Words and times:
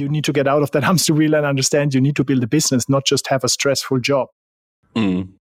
you 0.00 0.08
need 0.08 0.24
to 0.24 0.32
get 0.32 0.48
out 0.48 0.62
of 0.62 0.70
that 0.72 0.82
hamster 0.90 1.14
wheel 1.14 1.34
and 1.34 1.46
understand 1.46 1.94
you 1.94 2.00
need 2.00 2.16
to 2.16 2.24
build 2.24 2.42
a 2.42 2.46
business, 2.48 2.88
not 2.88 3.04
just 3.04 3.28
have 3.28 3.44
a 3.44 3.48
stressful 3.48 4.00
job. 4.00 4.28
Mm. 4.96 5.34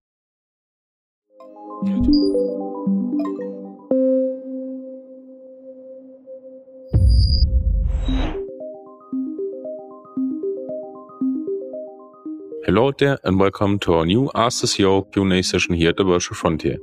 Hello 12.66 12.92
there 13.00 13.18
and 13.24 13.40
welcome 13.40 13.80
to 13.80 13.96
our 13.96 14.06
new 14.06 14.30
Ask 14.36 14.62
the 14.62 14.68
CEO 14.68 15.12
Q&A 15.12 15.42
session 15.42 15.74
here 15.74 15.90
at 15.90 15.98
the 15.98 16.04
Virtual 16.04 16.36
Frontier. 16.36 16.78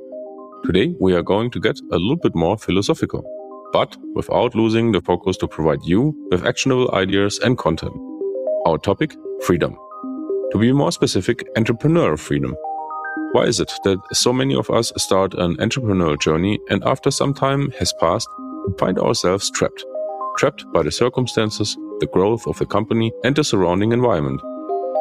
Today 0.65 0.97
we 0.99 1.15
are 1.15 1.23
going 1.23 1.51
to 1.53 1.61
get 1.61 1.79
a 1.93 1.99
little 1.99 2.17
bit 2.17 2.35
more 2.35 2.59
philosophical, 2.59 3.23
but 3.77 3.95
without 4.15 4.55
losing 4.55 4.91
the 4.91 5.03
focus 5.03 5.37
to 5.37 5.47
provide 5.47 5.85
you 5.85 6.15
with 6.31 6.47
actionable 6.47 6.91
ideas 6.95 7.39
and 7.45 7.59
content. 7.59 7.93
Our 8.65 8.79
topic, 8.79 9.15
freedom. 9.43 9.77
To 10.53 10.59
be 10.59 10.73
more 10.73 10.93
specific, 10.93 11.45
entrepreneurial 11.57 12.19
freedom. 12.19 12.57
Why 13.33 13.43
is 13.43 13.61
it 13.61 13.71
that 13.85 13.99
so 14.15 14.33
many 14.33 14.57
of 14.57 14.71
us 14.71 14.95
start 14.97 15.35
an 15.35 15.57
entrepreneurial 15.57 16.19
journey 16.19 16.59
and 16.71 16.83
after 16.85 17.11
some 17.11 17.35
time 17.35 17.71
has 17.79 17.93
passed, 18.01 18.31
find 18.79 18.99
ourselves 18.99 19.51
trapped? 19.51 19.85
Trapped 20.39 20.65
by 20.73 20.83
the 20.83 20.91
circumstances, 20.91 21.77
the 22.01 22.11
growth 22.15 22.47
of 22.47 22.59
the 22.59 22.65
company, 22.65 23.13
and 23.25 23.37
the 23.37 23.45
surrounding 23.45 23.93
environment. 23.93 24.41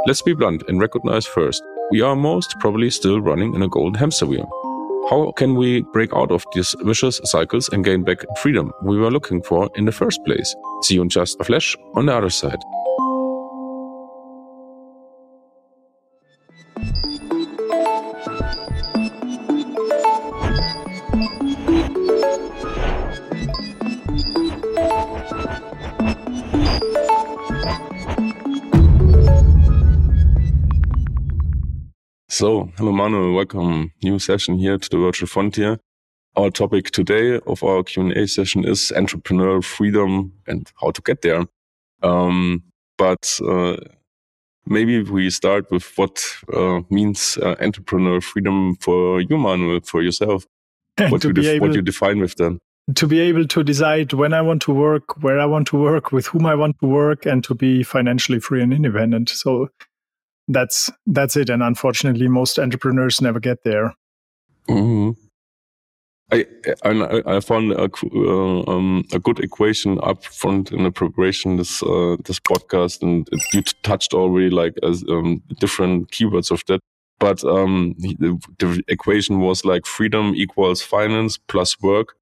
Let's 0.06 0.22
be 0.22 0.34
blunt 0.34 0.64
and 0.68 0.82
recognize 0.82 1.26
first, 1.26 1.64
we 1.92 2.02
are 2.02 2.16
most 2.16 2.56
probably 2.60 2.90
still 2.90 3.22
running 3.22 3.56
in 3.56 3.62
a 3.62 3.70
golden 3.70 4.00
hamster 4.02 4.26
wheel. 4.26 4.65
How 5.10 5.32
can 5.34 5.54
we 5.54 5.84
break 5.94 6.14
out 6.16 6.32
of 6.32 6.44
these 6.54 6.76
vicious 6.82 7.22
cycles 7.26 7.70
and 7.70 7.86
gain 7.86 8.04
back 8.04 8.26
freedom 8.42 8.72
we 8.82 8.98
were 8.98 9.12
looking 9.12 9.40
for 9.44 9.70
in 9.76 9.86
the 9.86 9.92
first 9.92 10.20
place? 10.26 10.56
See 10.82 10.96
you 10.96 11.04
in 11.04 11.10
just 11.10 11.40
a 11.40 11.44
flash 11.44 11.78
on 11.96 12.08
the 12.08 12.16
other 12.16 12.32
side. 12.32 12.58
So, 32.46 32.70
hello 32.78 32.92
Manuel, 32.92 33.34
welcome. 33.34 33.92
New 34.04 34.20
session 34.20 34.60
here 34.60 34.78
to 34.78 34.88
the 34.88 35.00
Virtual 35.00 35.28
Frontier. 35.28 35.80
Our 36.36 36.52
topic 36.52 36.92
today 36.92 37.40
of 37.48 37.64
our 37.64 37.82
Q&A 37.82 38.28
session 38.28 38.64
is 38.64 38.94
entrepreneurial 38.96 39.64
freedom 39.64 40.32
and 40.46 40.72
how 40.80 40.92
to 40.92 41.02
get 41.02 41.24
there. 41.24 41.48
Um, 42.04 42.62
but 43.00 43.40
uh, 43.44 43.78
maybe 44.68 45.02
we 45.02 45.32
start 45.32 45.72
with 45.72 45.92
what 45.96 46.24
uh, 46.54 46.82
means 46.92 47.40
uh, 47.42 47.56
entrepreneurial 47.56 48.22
freedom 48.22 48.76
for 48.76 49.22
you, 49.22 49.40
Manuel, 49.40 49.80
for 49.84 50.04
yourself. 50.04 50.46
What, 51.00 51.24
you, 51.24 51.34
def- 51.34 51.46
able, 51.46 51.68
what 51.70 51.76
you 51.76 51.82
define 51.82 52.20
with 52.20 52.36
them 52.36 52.60
to 52.94 53.08
be 53.08 53.20
able 53.22 53.48
to 53.48 53.64
decide 53.64 54.14
when 54.14 54.34
I 54.34 54.42
want 54.44 54.62
to 54.64 54.72
work, 54.72 55.24
where 55.24 55.40
I 55.40 55.46
want 55.46 55.68
to 55.70 55.78
work, 55.78 56.12
with 56.12 56.28
whom 56.28 56.46
I 56.46 56.54
want 56.54 56.78
to 56.82 56.86
work, 56.88 57.26
and 57.26 57.44
to 57.46 57.56
be 57.56 57.82
financially 57.82 58.40
free 58.40 58.62
and 58.62 58.72
independent. 58.72 59.30
So 59.30 59.70
that's 60.48 60.92
that's 61.06 61.36
it. 61.36 61.50
And 61.50 61.64
unfortunately, 61.64 62.28
most 62.28 62.60
entrepreneurs 62.60 63.22
never 63.22 63.40
get 63.40 63.64
there. 63.64 63.94
Mm-hmm. 64.70 65.12
I, 66.32 66.46
I, 66.84 67.36
I 67.38 67.40
found 67.40 67.72
a, 67.74 67.88
uh, 68.16 68.64
um, 68.68 69.04
a 69.14 69.20
good 69.20 69.40
equation 69.40 70.00
up 70.02 70.26
front 70.26 70.72
in 70.72 70.84
the 70.84 70.92
preparation 70.92 71.58
this 71.58 71.84
uh, 71.84 72.18
this 72.26 72.40
podcast, 72.40 73.04
and 73.04 73.28
it, 73.32 73.42
you 73.54 73.62
touched 73.84 74.14
already 74.14 74.50
like 74.50 74.74
as 74.82 75.04
um, 75.08 75.44
different 75.60 76.12
keywords 76.12 76.50
of 76.50 76.64
that. 76.68 76.80
But 77.20 77.44
um, 77.44 77.96
the, 77.98 78.38
the 78.60 78.84
equation 78.88 79.40
was 79.40 79.64
like 79.64 79.86
freedom 79.86 80.34
equals 80.36 80.82
finance 80.82 81.38
plus 81.38 81.80
work 81.82 82.16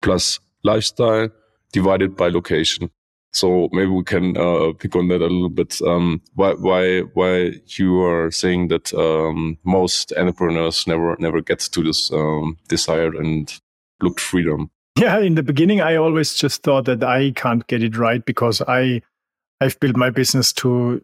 plus 0.00 0.38
lifestyle 0.62 1.28
divided 1.72 2.16
by 2.16 2.28
location. 2.28 2.90
So 3.32 3.68
maybe 3.72 3.90
we 3.90 4.04
can 4.04 4.36
uh, 4.36 4.72
pick 4.78 4.94
on 4.94 5.08
that 5.08 5.22
a 5.22 5.26
little 5.26 5.48
bit. 5.48 5.80
Um, 5.82 6.20
why 6.34 6.52
why 6.52 7.00
why 7.14 7.54
you 7.78 8.02
are 8.02 8.30
saying 8.30 8.68
that 8.68 8.92
um, 8.92 9.58
most 9.64 10.12
entrepreneurs 10.16 10.86
never 10.86 11.16
never 11.18 11.40
get 11.40 11.60
to 11.60 11.82
this 11.82 12.12
um, 12.12 12.58
desired 12.68 13.16
and 13.16 13.52
looked 14.02 14.20
freedom? 14.20 14.70
Yeah, 14.98 15.18
in 15.20 15.34
the 15.34 15.42
beginning, 15.42 15.80
I 15.80 15.96
always 15.96 16.34
just 16.34 16.62
thought 16.62 16.84
that 16.84 17.02
I 17.02 17.32
can't 17.32 17.66
get 17.66 17.82
it 17.82 17.96
right 17.96 18.22
because 18.24 18.60
I 18.68 19.00
I've 19.60 19.80
built 19.80 19.96
my 19.96 20.10
business 20.10 20.52
to 20.54 21.00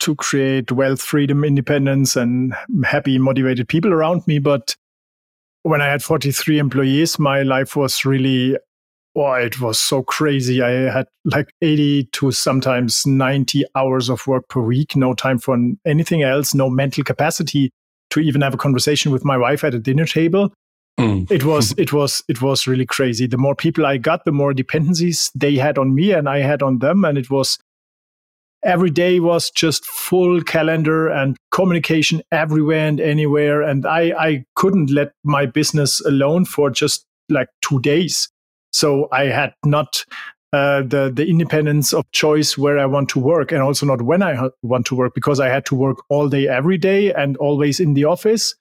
to 0.00 0.14
create 0.16 0.70
wealth, 0.70 1.00
freedom, 1.00 1.44
independence, 1.44 2.14
and 2.16 2.54
happy, 2.84 3.18
motivated 3.18 3.68
people 3.68 3.92
around 3.92 4.26
me. 4.26 4.38
But 4.38 4.76
when 5.62 5.80
I 5.80 5.86
had 5.86 6.02
43 6.02 6.58
employees, 6.58 7.18
my 7.18 7.42
life 7.42 7.76
was 7.76 8.04
really 8.04 8.58
oh, 9.16 9.32
it 9.34 9.60
was 9.60 9.80
so 9.80 10.02
crazy. 10.02 10.62
I 10.62 10.70
had 10.92 11.06
like 11.24 11.50
80 11.62 12.04
to 12.12 12.30
sometimes 12.30 13.06
90 13.06 13.64
hours 13.74 14.08
of 14.08 14.26
work 14.26 14.48
per 14.48 14.60
week, 14.60 14.96
no 14.96 15.14
time 15.14 15.38
for 15.38 15.56
anything 15.84 16.22
else, 16.22 16.54
no 16.54 16.70
mental 16.70 17.04
capacity 17.04 17.70
to 18.10 18.20
even 18.20 18.40
have 18.40 18.54
a 18.54 18.58
conversation 18.58 19.12
with 19.12 19.24
my 19.24 19.36
wife 19.36 19.64
at 19.64 19.74
a 19.74 19.78
dinner 19.78 20.04
table. 20.04 20.52
Mm. 20.98 21.30
It 21.30 21.44
was 21.44 21.72
it 21.78 21.92
was 21.92 22.22
it 22.28 22.42
was 22.42 22.66
really 22.66 22.86
crazy. 22.86 23.26
The 23.26 23.38
more 23.38 23.54
people 23.54 23.86
I 23.86 23.96
got, 23.96 24.24
the 24.24 24.32
more 24.32 24.52
dependencies 24.52 25.30
they 25.34 25.56
had 25.56 25.78
on 25.78 25.94
me 25.94 26.12
and 26.12 26.28
I 26.28 26.38
had 26.38 26.62
on 26.62 26.78
them 26.78 27.04
and 27.04 27.16
it 27.18 27.30
was 27.30 27.58
every 28.62 28.90
day 28.90 29.20
was 29.20 29.50
just 29.50 29.86
full 29.86 30.42
calendar 30.42 31.08
and 31.08 31.36
communication 31.50 32.20
everywhere 32.30 32.86
and 32.86 33.00
anywhere 33.00 33.62
and 33.62 33.86
I 33.86 34.12
I 34.18 34.44
couldn't 34.54 34.90
let 34.90 35.12
my 35.24 35.46
business 35.46 36.00
alone 36.00 36.44
for 36.44 36.68
just 36.68 37.06
like 37.30 37.48
2 37.62 37.80
days 37.80 38.28
so 38.72 39.08
I 39.12 39.24
had 39.24 39.54
not 39.64 40.04
uh, 40.52 40.82
the 40.82 41.12
the 41.14 41.26
independence 41.26 41.92
of 41.92 42.10
choice 42.10 42.58
where 42.58 42.78
I 42.78 42.86
want 42.86 43.08
to 43.10 43.20
work, 43.20 43.52
and 43.52 43.62
also 43.62 43.86
not 43.86 44.02
when 44.02 44.22
I 44.22 44.48
want 44.62 44.86
to 44.86 44.96
work, 44.96 45.14
because 45.14 45.38
I 45.38 45.48
had 45.48 45.64
to 45.66 45.74
work 45.74 45.98
all 46.08 46.28
day, 46.28 46.48
every 46.48 46.78
day, 46.78 47.12
and 47.12 47.36
always 47.36 47.78
in 47.80 47.94
the 47.94 48.04
office. 48.04 48.54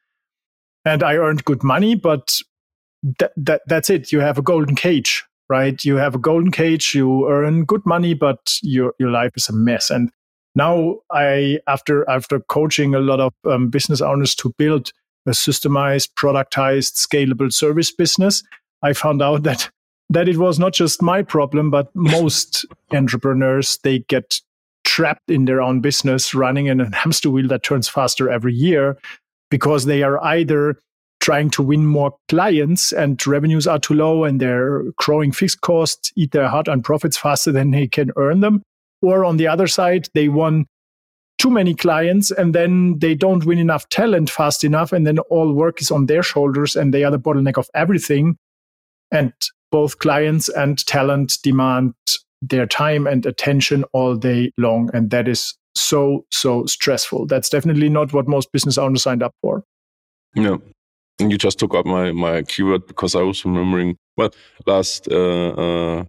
And 0.86 1.04
I 1.04 1.16
earned 1.16 1.46
good 1.46 1.64
money, 1.64 1.96
but 1.96 2.40
that, 3.20 3.32
that 3.38 3.62
that's 3.68 3.90
it. 3.90 4.12
You 4.12 4.20
have 4.20 4.38
a 4.38 4.44
golden 4.44 4.76
cage, 4.76 5.26
right? 5.50 5.84
You 5.84 5.96
have 5.96 6.16
a 6.16 6.20
golden 6.20 6.52
cage. 6.52 6.94
You 6.94 7.30
earn 7.30 7.66
good 7.66 7.86
money, 7.86 8.14
but 8.14 8.58
your 8.62 8.94
your 9.00 9.10
life 9.10 9.32
is 9.36 9.50
a 9.50 9.54
mess. 9.54 9.90
And 9.90 10.12
now 10.56 10.98
I, 11.12 11.60
after 11.68 12.08
after 12.10 12.40
coaching 12.40 12.94
a 12.94 13.00
lot 13.00 13.20
of 13.20 13.34
um, 13.46 13.70
business 13.70 14.02
owners 14.02 14.36
to 14.36 14.54
build 14.58 14.92
a 15.26 15.32
systemized, 15.32 16.14
productized, 16.14 16.96
scalable 16.96 17.52
service 17.52 17.92
business, 17.92 18.44
I 18.84 18.94
found 18.94 19.22
out 19.22 19.44
that 19.50 19.70
that 20.10 20.28
it 20.28 20.38
was 20.38 20.60
not 20.60 20.74
just 20.74 21.02
my 21.02 21.22
problem, 21.22 21.70
but 21.70 21.90
most 21.96 22.66
entrepreneurs, 22.92 23.78
they 23.84 24.00
get 24.00 24.40
trapped 24.84 25.30
in 25.30 25.46
their 25.46 25.62
own 25.62 25.82
business 25.82 26.34
running 26.34 26.66
in 26.66 26.82
a 26.82 26.96
hamster 26.96 27.30
wheel 27.30 27.48
that 27.48 27.64
turns 27.64 27.88
faster 27.88 28.30
every 28.30 28.54
year 28.54 28.98
because 29.52 29.86
they 29.86 30.04
are 30.04 30.24
either 30.24 30.80
trying 31.20 31.50
to 31.50 31.62
win 31.62 31.86
more 31.86 32.16
clients 32.30 32.92
and 32.92 33.26
revenues 33.28 33.68
are 33.68 33.80
too 33.80 33.94
low 33.94 34.24
and 34.24 34.40
they're 34.40 34.84
growing 34.98 35.32
fixed 35.32 35.62
costs, 35.62 36.12
eat 36.16 36.32
their 36.32 36.48
heart 36.48 36.68
and 36.68 36.84
profits 36.84 37.18
faster 37.18 37.52
than 37.52 37.72
they 37.72 37.88
can 37.88 38.12
earn 38.16 38.40
them. 38.40 38.64
Or 39.02 39.26
on 39.26 39.38
the 39.38 39.48
other 39.48 39.68
side, 39.68 40.08
they 40.14 40.30
won 40.30 40.66
too 41.38 41.50
many 41.50 41.74
clients 41.74 42.32
and 42.32 42.56
then 42.56 43.00
they 43.00 43.16
don't 43.16 43.46
win 43.46 43.60
enough 43.60 43.88
talent 43.90 44.30
fast 44.30 44.64
enough. 44.64 44.92
And 44.94 45.06
then 45.06 45.20
all 45.30 45.54
work 45.54 45.82
is 45.82 45.92
on 45.92 46.06
their 46.06 46.24
shoulders 46.24 46.76
and 46.76 46.94
they 46.94 47.04
are 47.04 47.12
the 47.12 47.20
bottleneck 47.20 47.58
of 47.58 47.70
everything. 47.74 48.38
And 49.12 49.34
both 49.72 50.00
clients 50.00 50.50
and 50.50 50.86
talent 50.86 51.38
demand 51.44 51.94
their 52.42 52.66
time 52.66 53.08
and 53.08 53.26
attention 53.26 53.84
all 53.94 54.16
day 54.16 54.52
long. 54.58 54.90
And 54.94 55.10
that 55.12 55.28
is 55.28 55.56
so, 55.76 56.26
so 56.32 56.66
stressful. 56.66 57.28
That's 57.28 57.50
definitely 57.50 57.90
not 57.90 58.14
what 58.14 58.28
most 58.28 58.52
business 58.52 58.78
owners 58.78 59.04
signed 59.04 59.24
up 59.24 59.34
for. 59.42 59.64
No. 60.36 60.62
And 61.20 61.32
you 61.32 61.38
just 61.38 61.60
took 61.60 61.74
up 61.76 61.86
my, 61.86 62.12
my 62.12 62.44
keyword 62.44 62.88
because 62.88 63.16
I 63.16 63.22
was 63.22 63.44
remembering, 63.44 63.98
well, 64.16 64.32
last 64.66 65.10
uh, 65.12 65.50
uh, 65.50 66.04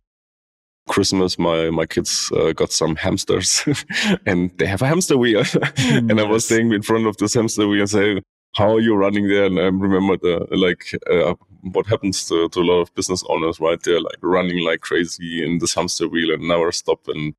Christmas, 0.89 1.39
my, 1.39 1.71
my 1.71 1.87
kids 1.87 2.31
uh, 2.37 2.53
got 2.53 2.71
some 2.71 2.95
hamsters 2.97 3.65
and 4.27 4.57
they 4.59 4.67
have 4.67 4.83
a 4.83 4.87
hamster 4.87 5.19
wheel. 5.19 5.41
and 5.77 6.11
yes. 6.11 6.19
I 6.19 6.23
was 6.23 6.45
staying 6.45 6.73
in 6.73 6.83
front 6.83 7.07
of 7.07 7.17
this 7.17 7.35
hamster 7.35 7.67
wheel 7.67 7.81
and 7.81 7.91
saying, 7.91 8.23
how 8.55 8.73
you're 8.73 8.81
you 8.81 8.97
running 8.97 9.29
there? 9.29 9.45
And 9.45 9.59
I 9.59 9.65
remember 9.65 10.17
the, 10.17 10.47
like 10.51 10.95
uh, 11.11 11.35
what 11.73 11.87
happens 11.87 12.27
to, 12.29 12.49
to, 12.49 12.61
a 12.61 12.63
lot 12.63 12.81
of 12.81 12.95
business 12.95 13.23
owners, 13.29 13.61
right? 13.61 13.81
They're 13.83 14.01
like 14.01 14.19
running 14.23 14.65
like 14.65 14.81
crazy 14.81 15.45
in 15.45 15.59
this 15.59 15.75
hamster 15.75 16.09
wheel 16.09 16.33
and 16.33 16.49
never 16.49 16.73
stop. 16.73 17.07
And 17.09 17.35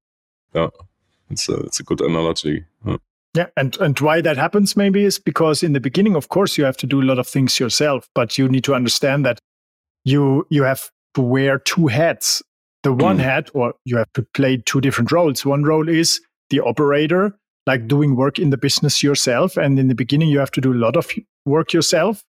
yeah, 0.54 0.70
it's 1.30 1.50
a, 1.50 1.56
it's 1.62 1.80
a 1.80 1.84
good 1.84 2.02
analogy. 2.02 2.66
Yeah. 2.86 2.98
yeah. 3.36 3.48
And, 3.58 3.78
and 3.78 4.00
why 4.00 4.22
that 4.22 4.38
happens 4.38 4.78
maybe 4.78 5.04
is 5.04 5.20
because 5.20 5.64
in 5.64 5.74
the 5.74 5.80
beginning, 5.80 6.16
of 6.16 6.30
course, 6.30 6.58
you 6.58 6.64
have 6.64 6.78
to 6.78 6.88
do 6.88 7.02
a 7.02 7.04
lot 7.04 7.20
of 7.20 7.28
things 7.28 7.60
yourself, 7.60 8.10
but 8.16 8.38
you 8.38 8.48
need 8.48 8.64
to 8.66 8.76
understand 8.76 9.26
that 9.26 9.40
you, 10.06 10.48
you 10.50 10.64
have 10.64 10.90
to 11.16 11.22
wear 11.22 11.60
two 11.60 11.88
hats 11.88 12.42
the 12.84 12.94
one 12.94 13.18
mm. 13.18 13.22
hat, 13.22 13.50
or 13.54 13.74
you 13.86 13.98
have 13.98 14.12
to 14.14 14.24
play 14.34 14.58
two 14.58 14.82
different 14.82 15.12
roles. 15.12 15.46
One 15.46 15.64
role 15.64 15.88
is 15.88 16.20
the 16.50 16.60
operator, 16.62 17.38
like 17.68 17.88
doing 17.88 18.16
work 18.16 18.40
in 18.40 18.50
the 18.50 18.58
business 18.58 19.04
yourself. 19.04 19.58
And 19.58 19.80
in 19.80 19.88
the 19.88 19.96
beginning, 19.96 20.30
you 20.30 20.40
have 20.40 20.52
to 20.52 20.62
do 20.62 20.74
a 20.74 20.76
lot 20.76 20.96
of 20.96 21.10
work 21.46 21.74
yourself. 21.74 22.24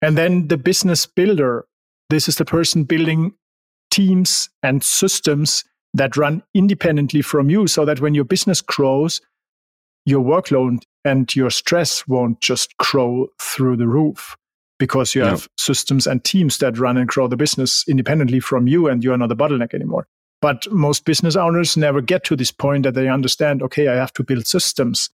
And 0.00 0.16
then 0.16 0.48
the 0.48 0.56
business 0.56 1.06
builder, 1.06 1.66
this 2.08 2.28
is 2.28 2.36
the 2.36 2.44
person 2.44 2.84
building 2.84 3.34
teams 3.90 4.48
and 4.62 4.82
systems 4.82 5.64
that 5.94 6.16
run 6.16 6.42
independently 6.54 7.22
from 7.22 7.50
you 7.50 7.66
so 7.66 7.84
that 7.84 8.00
when 8.00 8.14
your 8.14 8.24
business 8.24 8.60
grows, 8.60 9.20
your 10.04 10.22
workload 10.22 10.82
and 11.04 11.34
your 11.34 11.50
stress 11.50 12.06
won't 12.06 12.40
just 12.40 12.76
grow 12.76 13.28
through 13.40 13.76
the 13.76 13.88
roof 13.88 14.36
because 14.78 15.14
you 15.14 15.22
have 15.22 15.48
systems 15.58 16.06
and 16.06 16.22
teams 16.22 16.58
that 16.58 16.78
run 16.78 16.96
and 16.96 17.08
grow 17.08 17.26
the 17.26 17.36
business 17.36 17.84
independently 17.88 18.38
from 18.38 18.68
you 18.68 18.86
and 18.86 19.02
you 19.02 19.12
are 19.12 19.18
not 19.18 19.32
a 19.32 19.36
bottleneck 19.36 19.74
anymore. 19.74 20.06
But 20.40 20.70
most 20.70 21.04
business 21.04 21.36
owners 21.36 21.76
never 21.76 22.00
get 22.00 22.24
to 22.24 22.36
this 22.36 22.52
point 22.52 22.84
that 22.84 22.94
they 22.94 23.08
understand, 23.08 23.62
okay, 23.62 23.88
I 23.88 23.96
have 23.96 24.12
to 24.14 24.24
build 24.24 24.46
systems 24.46 25.10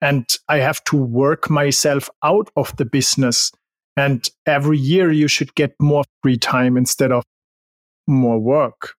and 0.00 0.26
I 0.48 0.58
have 0.58 0.82
to 0.84 0.96
work 0.96 1.50
myself 1.50 2.08
out 2.22 2.50
of 2.56 2.74
the 2.76 2.84
business. 2.84 3.52
And 3.96 4.26
every 4.46 4.78
year 4.78 5.10
you 5.10 5.28
should 5.28 5.54
get 5.54 5.74
more 5.80 6.04
free 6.22 6.38
time 6.38 6.76
instead 6.76 7.12
of 7.12 7.24
more 8.06 8.38
work, 8.38 8.94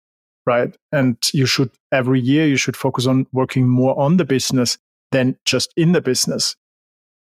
right? 0.45 0.77
And 0.93 1.17
you 1.33 1.47
should, 1.47 1.71
every 1.93 2.21
year, 2.21 2.47
you 2.47 2.57
should 2.57 2.77
focus 2.77 3.07
on 3.07 3.27
working 3.33 3.69
more 3.69 3.99
on 3.99 4.17
the 4.17 4.25
business 4.25 4.77
than 5.13 5.37
just 5.45 5.73
in 5.77 5.93
the 5.93 6.01
business. 6.01 6.57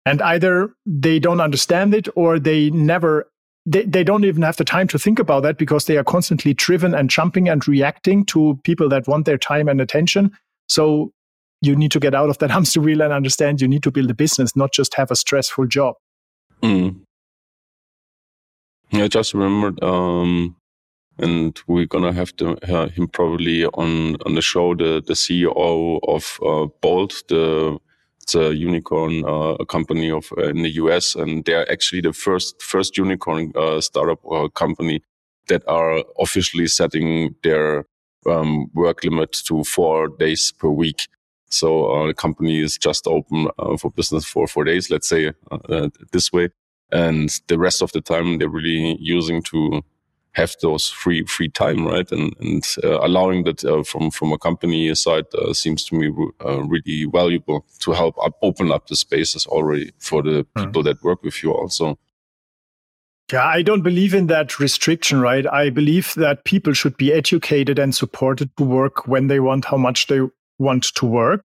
And 0.07 0.23
either 0.23 0.73
they 0.87 1.19
don't 1.19 1.41
understand 1.41 1.93
it 1.93 2.09
or 2.15 2.39
they 2.39 2.71
never 2.71 3.29
they, 3.67 3.85
they 3.85 4.05
don't 4.05 4.25
even 4.25 4.43
have 4.43 4.57
the 4.57 4.65
time 4.65 4.87
to 4.89 4.99
think 4.99 5.19
about 5.19 5.43
that 5.43 5.59
because 5.59 5.87
they 5.87 5.97
are 5.97 6.05
constantly 6.05 6.55
driven 6.55 6.95
and 6.95 7.11
jumping 7.11 7.49
and 7.49 7.67
reacting 7.67 8.25
to 8.27 8.59
people 8.63 8.89
that 8.89 9.09
want 9.09 9.27
their 9.27 9.37
time 9.37 9.69
and 9.69 9.81
attention. 9.81 10.31
So 10.69 11.13
you 11.61 11.75
need 11.75 11.91
to 11.91 12.01
get 12.01 12.15
out 12.15 12.31
of 12.31 12.39
that 12.39 12.51
hamster 12.57 12.81
wheel 12.81 13.03
and 13.03 13.13
understand 13.13 13.61
you 13.61 13.69
need 13.69 13.83
to 13.83 13.91
build 13.91 14.11
a 14.11 14.15
business, 14.15 14.55
not 14.55 14.73
just 14.73 14.95
have 14.95 15.11
a 15.11 15.17
stressful 15.17 15.67
job. 15.67 15.97
Mm. 16.63 17.01
I 18.93 19.09
just 19.09 19.35
remembered, 19.35 19.83
um, 19.83 20.57
and 21.19 21.59
we're 21.67 21.87
gonna 21.87 22.12
have 22.12 22.35
to 22.37 22.57
hear 22.65 22.87
him 22.89 23.09
probably 23.09 23.67
on 23.67 24.17
on 24.25 24.35
the 24.35 24.43
show. 24.43 24.75
The 24.75 25.03
the 25.05 25.15
CEO 25.15 25.99
of 26.07 26.39
uh, 26.43 26.69
Bolt, 26.81 27.23
the 27.29 27.79
it's 28.26 28.34
a 28.34 28.56
unicorn 28.56 29.23
uh, 29.25 29.56
company 29.67 30.11
of 30.11 30.32
uh, 30.37 30.49
in 30.49 30.62
the 30.62 30.70
US, 30.82 31.14
and 31.14 31.44
they're 31.44 31.70
actually 31.70 32.00
the 32.00 32.12
first 32.12 32.61
first 32.61 32.96
unicorn 32.99 33.52
uh, 33.55 33.81
startup 33.81 34.19
uh, 34.28 34.49
company 34.49 35.00
that 35.46 35.62
are 35.69 36.02
officially 36.19 36.67
setting 36.67 37.37
their 37.44 37.84
um, 38.28 38.67
work 38.75 39.05
limit 39.05 39.32
to 39.46 39.62
four 39.62 40.08
days 40.08 40.52
per 40.58 40.69
week. 40.69 41.06
So 41.50 41.87
uh, 41.87 42.06
the 42.08 42.14
company 42.14 42.58
is 42.58 42.76
just 42.76 43.06
open 43.06 43.49
uh, 43.61 43.76
for 43.76 43.93
business 43.93 44.25
for 44.25 44.49
four 44.49 44.64
days, 44.64 44.90
let's 44.90 45.08
say 45.08 45.31
this 46.11 46.32
way, 46.32 46.49
and 46.90 47.31
the 47.46 47.58
rest 47.58 47.81
of 47.81 47.93
the 47.93 48.00
time 48.00 48.38
they're 48.38 48.49
really 48.49 48.96
using 48.99 49.40
to 49.43 49.82
have 50.37 50.55
those 50.61 50.91
free 50.91 51.25
free 51.25 51.49
time, 51.49 51.87
right? 51.87 52.11
And 52.12 52.35
and 52.41 52.65
uh, 52.85 53.00
allowing 53.00 53.44
that 53.44 53.65
uh, 53.65 53.83
from 53.83 54.11
from 54.11 54.33
a 54.33 54.38
company 54.38 54.94
side 54.94 55.25
uh, 55.35 55.55
seems 55.55 55.85
to 55.87 55.97
me 55.97 56.12
uh, 56.44 56.62
really 56.62 57.06
valuable 57.11 57.65
to 57.81 57.93
help 57.93 58.17
up, 58.23 58.35
open 58.43 58.71
up 58.71 58.87
the 58.87 58.97
spaces 58.97 59.47
already 59.47 59.93
for 59.99 60.23
the 60.23 60.47
hmm. 60.55 60.65
people 60.65 60.83
that 60.83 61.03
work 61.03 61.23
with 61.23 61.43
you 61.43 61.53
also. 61.53 61.99
Yeah, 63.33 63.44
I 63.44 63.62
don't 63.62 63.83
believe 63.83 64.15
in 64.15 64.29
that 64.29 64.61
restriction, 64.61 65.21
right? 65.21 65.47
I 65.47 65.71
believe 65.71 66.15
that 66.15 66.44
people 66.44 66.75
should 66.75 66.97
be 66.97 67.12
educated 67.12 67.79
and 67.79 67.93
supported 67.93 68.56
to 68.56 68.65
work 68.65 69.09
when 69.09 69.27
they 69.27 69.41
want, 69.41 69.65
how 69.65 69.79
much 69.79 70.06
they 70.06 70.21
want 70.59 70.85
to 70.94 71.06
work. 71.06 71.43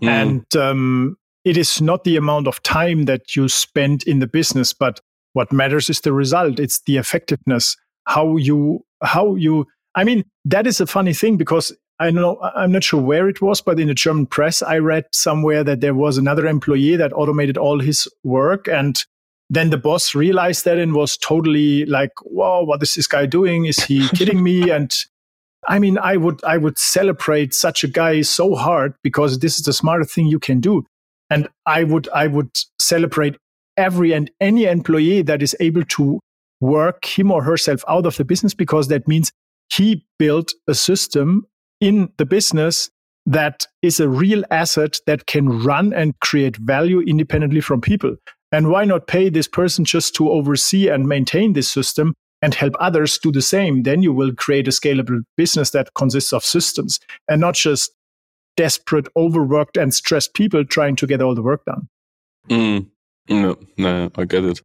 Mm. 0.00 0.08
And 0.08 0.56
um, 0.56 1.16
it 1.44 1.56
is 1.56 1.80
not 1.80 2.04
the 2.04 2.16
amount 2.16 2.46
of 2.46 2.62
time 2.62 3.06
that 3.06 3.34
you 3.34 3.48
spend 3.48 4.04
in 4.04 4.20
the 4.20 4.28
business, 4.28 4.72
but 4.72 5.00
what 5.32 5.52
matters 5.52 5.90
is 5.90 6.02
the 6.02 6.12
result. 6.12 6.60
It's 6.60 6.82
the 6.82 6.98
effectiveness 6.98 7.76
how 8.08 8.36
you 8.36 8.84
how 9.02 9.34
you 9.36 9.66
i 9.94 10.02
mean 10.02 10.24
that 10.44 10.66
is 10.66 10.80
a 10.80 10.86
funny 10.86 11.12
thing 11.12 11.36
because 11.36 11.72
i 12.00 12.10
know 12.10 12.38
i'm 12.56 12.72
not 12.72 12.82
sure 12.82 13.00
where 13.00 13.28
it 13.28 13.40
was 13.40 13.60
but 13.60 13.78
in 13.78 13.88
the 13.88 13.94
german 13.94 14.26
press 14.26 14.62
i 14.62 14.76
read 14.78 15.04
somewhere 15.12 15.62
that 15.62 15.80
there 15.80 15.94
was 15.94 16.18
another 16.18 16.46
employee 16.46 16.96
that 16.96 17.12
automated 17.12 17.56
all 17.56 17.80
his 17.80 18.08
work. 18.24 18.68
And 18.68 19.04
then 19.50 19.70
the 19.70 19.78
boss 19.78 20.14
realized 20.14 20.64
that 20.64 20.78
and 20.78 20.94
was 20.94 21.16
totally 21.16 21.86
like 21.86 22.12
wow 22.24 22.64
what 22.64 22.82
is 22.82 22.94
this 22.94 23.06
guy 23.06 23.26
doing? 23.26 23.64
Is 23.64 23.82
he 23.82 24.08
kidding 24.14 24.42
me? 24.42 24.70
And 24.70 24.94
i 25.66 25.78
mean 25.78 25.98
i 25.98 26.16
would 26.16 26.42
i 26.44 26.56
would 26.56 26.78
celebrate 26.78 27.52
such 27.52 27.82
a 27.82 27.88
guy 27.88 28.22
so 28.22 28.54
hard 28.54 28.94
because 29.02 29.40
this 29.40 29.58
is 29.58 29.64
the 29.64 29.72
smartest 29.72 30.14
thing 30.14 30.26
you 30.26 30.38
can 30.38 30.60
do. 30.60 30.84
And 31.30 31.48
i 31.66 31.84
would 31.84 32.08
i 32.14 32.26
would 32.26 32.50
celebrate 32.78 33.36
every 33.76 34.12
and 34.12 34.30
any 34.40 34.64
employee 34.64 35.22
that 35.22 35.42
is 35.42 35.56
able 35.60 35.84
to 35.84 36.20
work 36.60 37.04
him 37.04 37.30
or 37.30 37.42
herself 37.42 37.84
out 37.88 38.06
of 38.06 38.16
the 38.16 38.24
business 38.24 38.54
because 38.54 38.88
that 38.88 39.06
means 39.06 39.32
he 39.70 40.04
built 40.18 40.52
a 40.66 40.74
system 40.74 41.46
in 41.80 42.10
the 42.16 42.26
business 42.26 42.90
that 43.26 43.66
is 43.82 44.00
a 44.00 44.08
real 44.08 44.42
asset 44.50 44.98
that 45.06 45.26
can 45.26 45.62
run 45.62 45.92
and 45.92 46.18
create 46.20 46.56
value 46.56 47.00
independently 47.00 47.60
from 47.60 47.80
people. 47.80 48.16
And 48.50 48.70
why 48.70 48.84
not 48.84 49.06
pay 49.06 49.28
this 49.28 49.46
person 49.46 49.84
just 49.84 50.14
to 50.14 50.30
oversee 50.30 50.88
and 50.88 51.06
maintain 51.06 51.52
this 51.52 51.68
system 51.68 52.14
and 52.40 52.54
help 52.54 52.74
others 52.80 53.18
do 53.18 53.30
the 53.30 53.42
same? 53.42 53.82
Then 53.82 54.02
you 54.02 54.12
will 54.14 54.32
create 54.34 54.66
a 54.66 54.70
scalable 54.70 55.20
business 55.36 55.70
that 55.70 55.92
consists 55.94 56.32
of 56.32 56.42
systems 56.44 56.98
and 57.28 57.40
not 57.40 57.54
just 57.54 57.92
desperate, 58.56 59.06
overworked, 59.14 59.76
and 59.76 59.92
stressed 59.94 60.34
people 60.34 60.64
trying 60.64 60.96
to 60.96 61.06
get 61.06 61.20
all 61.20 61.34
the 61.34 61.42
work 61.42 61.64
done. 61.66 61.88
Mm. 62.48 62.86
No, 63.28 63.58
no, 63.76 64.10
I 64.16 64.24
get 64.24 64.44
it. 64.44 64.62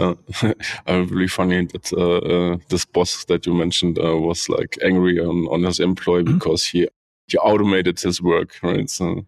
Uh, 0.00 0.14
uh, 0.88 1.04
really 1.10 1.28
funny 1.28 1.66
that 1.66 1.92
uh, 1.92 2.18
uh, 2.18 2.56
this 2.70 2.86
boss 2.86 3.24
that 3.26 3.44
you 3.46 3.52
mentioned 3.52 3.98
uh, 3.98 4.16
was 4.16 4.48
like 4.48 4.78
angry 4.82 5.20
on, 5.20 5.46
on 5.48 5.62
his 5.62 5.78
employee 5.78 6.24
mm-hmm. 6.24 6.38
because 6.38 6.66
he 6.66 6.88
he 7.26 7.36
automated 7.38 8.00
his 8.00 8.22
work, 8.22 8.56
right? 8.62 8.88
So 8.88 9.26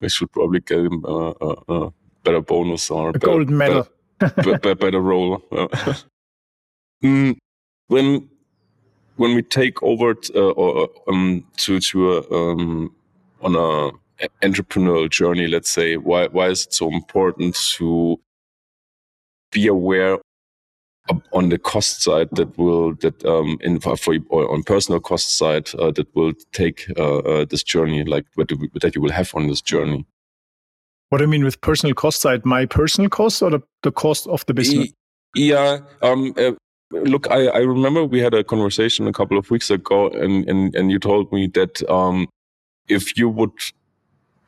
we 0.00 0.08
should 0.08 0.32
probably 0.32 0.60
get 0.60 0.80
him 0.80 1.04
a, 1.06 1.32
a, 1.40 1.54
a 1.68 1.92
better 2.24 2.40
bonus 2.40 2.90
or 2.90 3.10
a 3.10 3.12
better, 3.12 3.26
gold 3.26 3.50
medal, 3.50 3.88
better, 4.18 4.42
better, 4.42 4.74
better 4.74 5.00
role. 5.00 5.38
mm, 7.04 7.36
when 7.86 8.28
when 9.16 9.34
we 9.34 9.42
take 9.42 9.82
over 9.82 10.14
t- 10.14 10.32
uh, 10.34 10.40
or, 10.40 10.88
um, 11.08 11.46
to 11.58 11.78
to 11.78 12.12
a, 12.14 12.34
um, 12.34 12.94
on 13.42 13.54
a 13.54 14.26
entrepreneurial 14.42 15.08
journey, 15.08 15.46
let's 15.46 15.70
say, 15.70 15.96
why 15.96 16.26
why 16.26 16.48
is 16.48 16.66
it 16.66 16.74
so 16.74 16.88
important 16.88 17.54
to 17.76 18.18
be 19.50 19.66
aware 19.66 20.18
on 21.32 21.48
the 21.48 21.58
cost 21.58 22.02
side 22.02 22.28
that 22.32 22.56
will 22.56 22.94
that 22.96 23.24
um 23.24 23.58
in 23.60 23.80
for, 23.80 23.96
for 23.96 24.14
on 24.32 24.62
personal 24.62 25.00
cost 25.00 25.36
side 25.36 25.68
uh, 25.78 25.90
that 25.90 26.06
will 26.14 26.32
take 26.52 26.86
uh, 26.96 27.18
uh, 27.18 27.44
this 27.44 27.62
journey 27.62 28.04
like 28.04 28.26
what 28.34 28.48
do 28.48 28.56
we, 28.56 28.70
that 28.80 28.94
you 28.94 29.00
will 29.00 29.10
have 29.10 29.34
on 29.34 29.46
this 29.46 29.60
journey. 29.60 30.06
What 31.08 31.18
do 31.18 31.24
you 31.24 31.28
mean 31.28 31.44
with 31.44 31.60
personal 31.60 31.94
cost 31.94 32.20
side 32.20 32.44
my 32.46 32.66
personal 32.66 33.10
cost 33.10 33.42
or 33.42 33.50
the, 33.50 33.60
the 33.82 33.92
cost 33.92 34.26
of 34.28 34.46
the 34.46 34.54
business? 34.54 34.92
Yeah 35.34 35.78
um 36.02 36.32
uh, 36.36 36.52
look 36.92 37.30
I, 37.30 37.46
I 37.46 37.58
remember 37.58 38.04
we 38.04 38.20
had 38.20 38.34
a 38.34 38.44
conversation 38.44 39.06
a 39.08 39.12
couple 39.12 39.38
of 39.38 39.50
weeks 39.50 39.70
ago 39.70 40.08
and 40.10 40.48
and, 40.48 40.74
and 40.74 40.90
you 40.90 40.98
told 40.98 41.32
me 41.32 41.48
that 41.48 41.88
um 41.90 42.28
if 42.88 43.16
you 43.16 43.28
would 43.28 43.52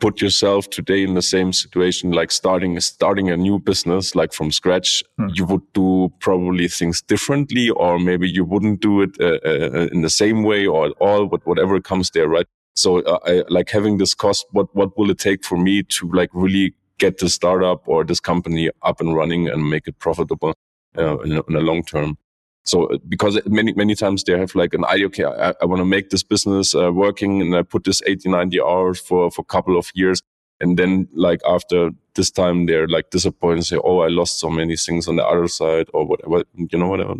put 0.02 0.20
yourself 0.20 0.68
today 0.68 1.04
in 1.04 1.14
the 1.14 1.22
same 1.22 1.52
situation, 1.52 2.10
like 2.10 2.32
starting 2.32 2.78
starting 2.80 3.30
a 3.30 3.36
new 3.36 3.58
business, 3.60 4.16
like 4.16 4.32
from 4.32 4.50
scratch, 4.50 5.04
hmm. 5.16 5.28
you 5.34 5.44
would 5.46 5.66
do 5.74 6.12
probably 6.18 6.66
things 6.66 7.00
differently, 7.00 7.70
or 7.70 8.00
maybe 8.00 8.28
you 8.28 8.44
wouldn't 8.44 8.80
do 8.80 9.00
it 9.02 9.10
uh, 9.20 9.38
uh, 9.48 9.88
in 9.92 10.02
the 10.02 10.10
same 10.10 10.42
way 10.42 10.66
or 10.66 10.86
at 10.86 10.92
all. 10.98 11.26
But 11.26 11.46
whatever 11.46 11.80
comes 11.80 12.10
there, 12.10 12.28
right? 12.28 12.46
So, 12.74 13.00
uh, 13.02 13.18
I, 13.24 13.44
like 13.48 13.70
having 13.70 13.98
this 13.98 14.14
cost, 14.14 14.44
what 14.50 14.74
what 14.74 14.90
will 14.98 15.10
it 15.10 15.18
take 15.18 15.44
for 15.44 15.56
me 15.56 15.84
to 15.96 16.10
like 16.20 16.30
really 16.32 16.74
get 16.98 17.18
the 17.18 17.28
startup 17.28 17.86
or 17.86 18.04
this 18.04 18.20
company 18.20 18.70
up 18.82 19.00
and 19.00 19.14
running 19.14 19.48
and 19.48 19.70
make 19.70 19.86
it 19.86 19.98
profitable 20.00 20.54
uh, 20.98 21.18
in, 21.20 21.32
in 21.32 21.54
the 21.58 21.60
long 21.60 21.84
term? 21.84 22.16
So 22.64 22.86
uh, 22.86 22.98
because 23.08 23.40
many, 23.46 23.72
many 23.72 23.94
times 23.94 24.24
they 24.24 24.38
have 24.38 24.54
like 24.54 24.74
an 24.74 24.84
idea, 24.84 25.06
okay, 25.06 25.24
I, 25.24 25.54
I 25.60 25.64
want 25.66 25.80
to 25.80 25.84
make 25.84 26.10
this 26.10 26.22
business 26.22 26.74
uh, 26.74 26.92
working 26.92 27.40
and 27.40 27.54
I 27.56 27.62
put 27.62 27.84
this 27.84 28.02
80, 28.06 28.28
90 28.28 28.60
hours 28.60 29.00
for, 29.00 29.30
for 29.30 29.42
a 29.42 29.44
couple 29.44 29.76
of 29.76 29.90
years. 29.94 30.22
And 30.60 30.78
then 30.78 31.08
like 31.12 31.40
after 31.44 31.90
this 32.14 32.30
time, 32.30 32.66
they're 32.66 32.86
like 32.86 33.10
disappointed 33.10 33.56
and 33.56 33.66
say, 33.66 33.78
oh, 33.82 34.00
I 34.00 34.08
lost 34.08 34.38
so 34.38 34.48
many 34.48 34.76
things 34.76 35.08
on 35.08 35.16
the 35.16 35.26
other 35.26 35.48
side 35.48 35.88
or 35.92 36.06
whatever, 36.06 36.44
you 36.54 36.78
know, 36.78 36.88
whatever. 36.88 37.14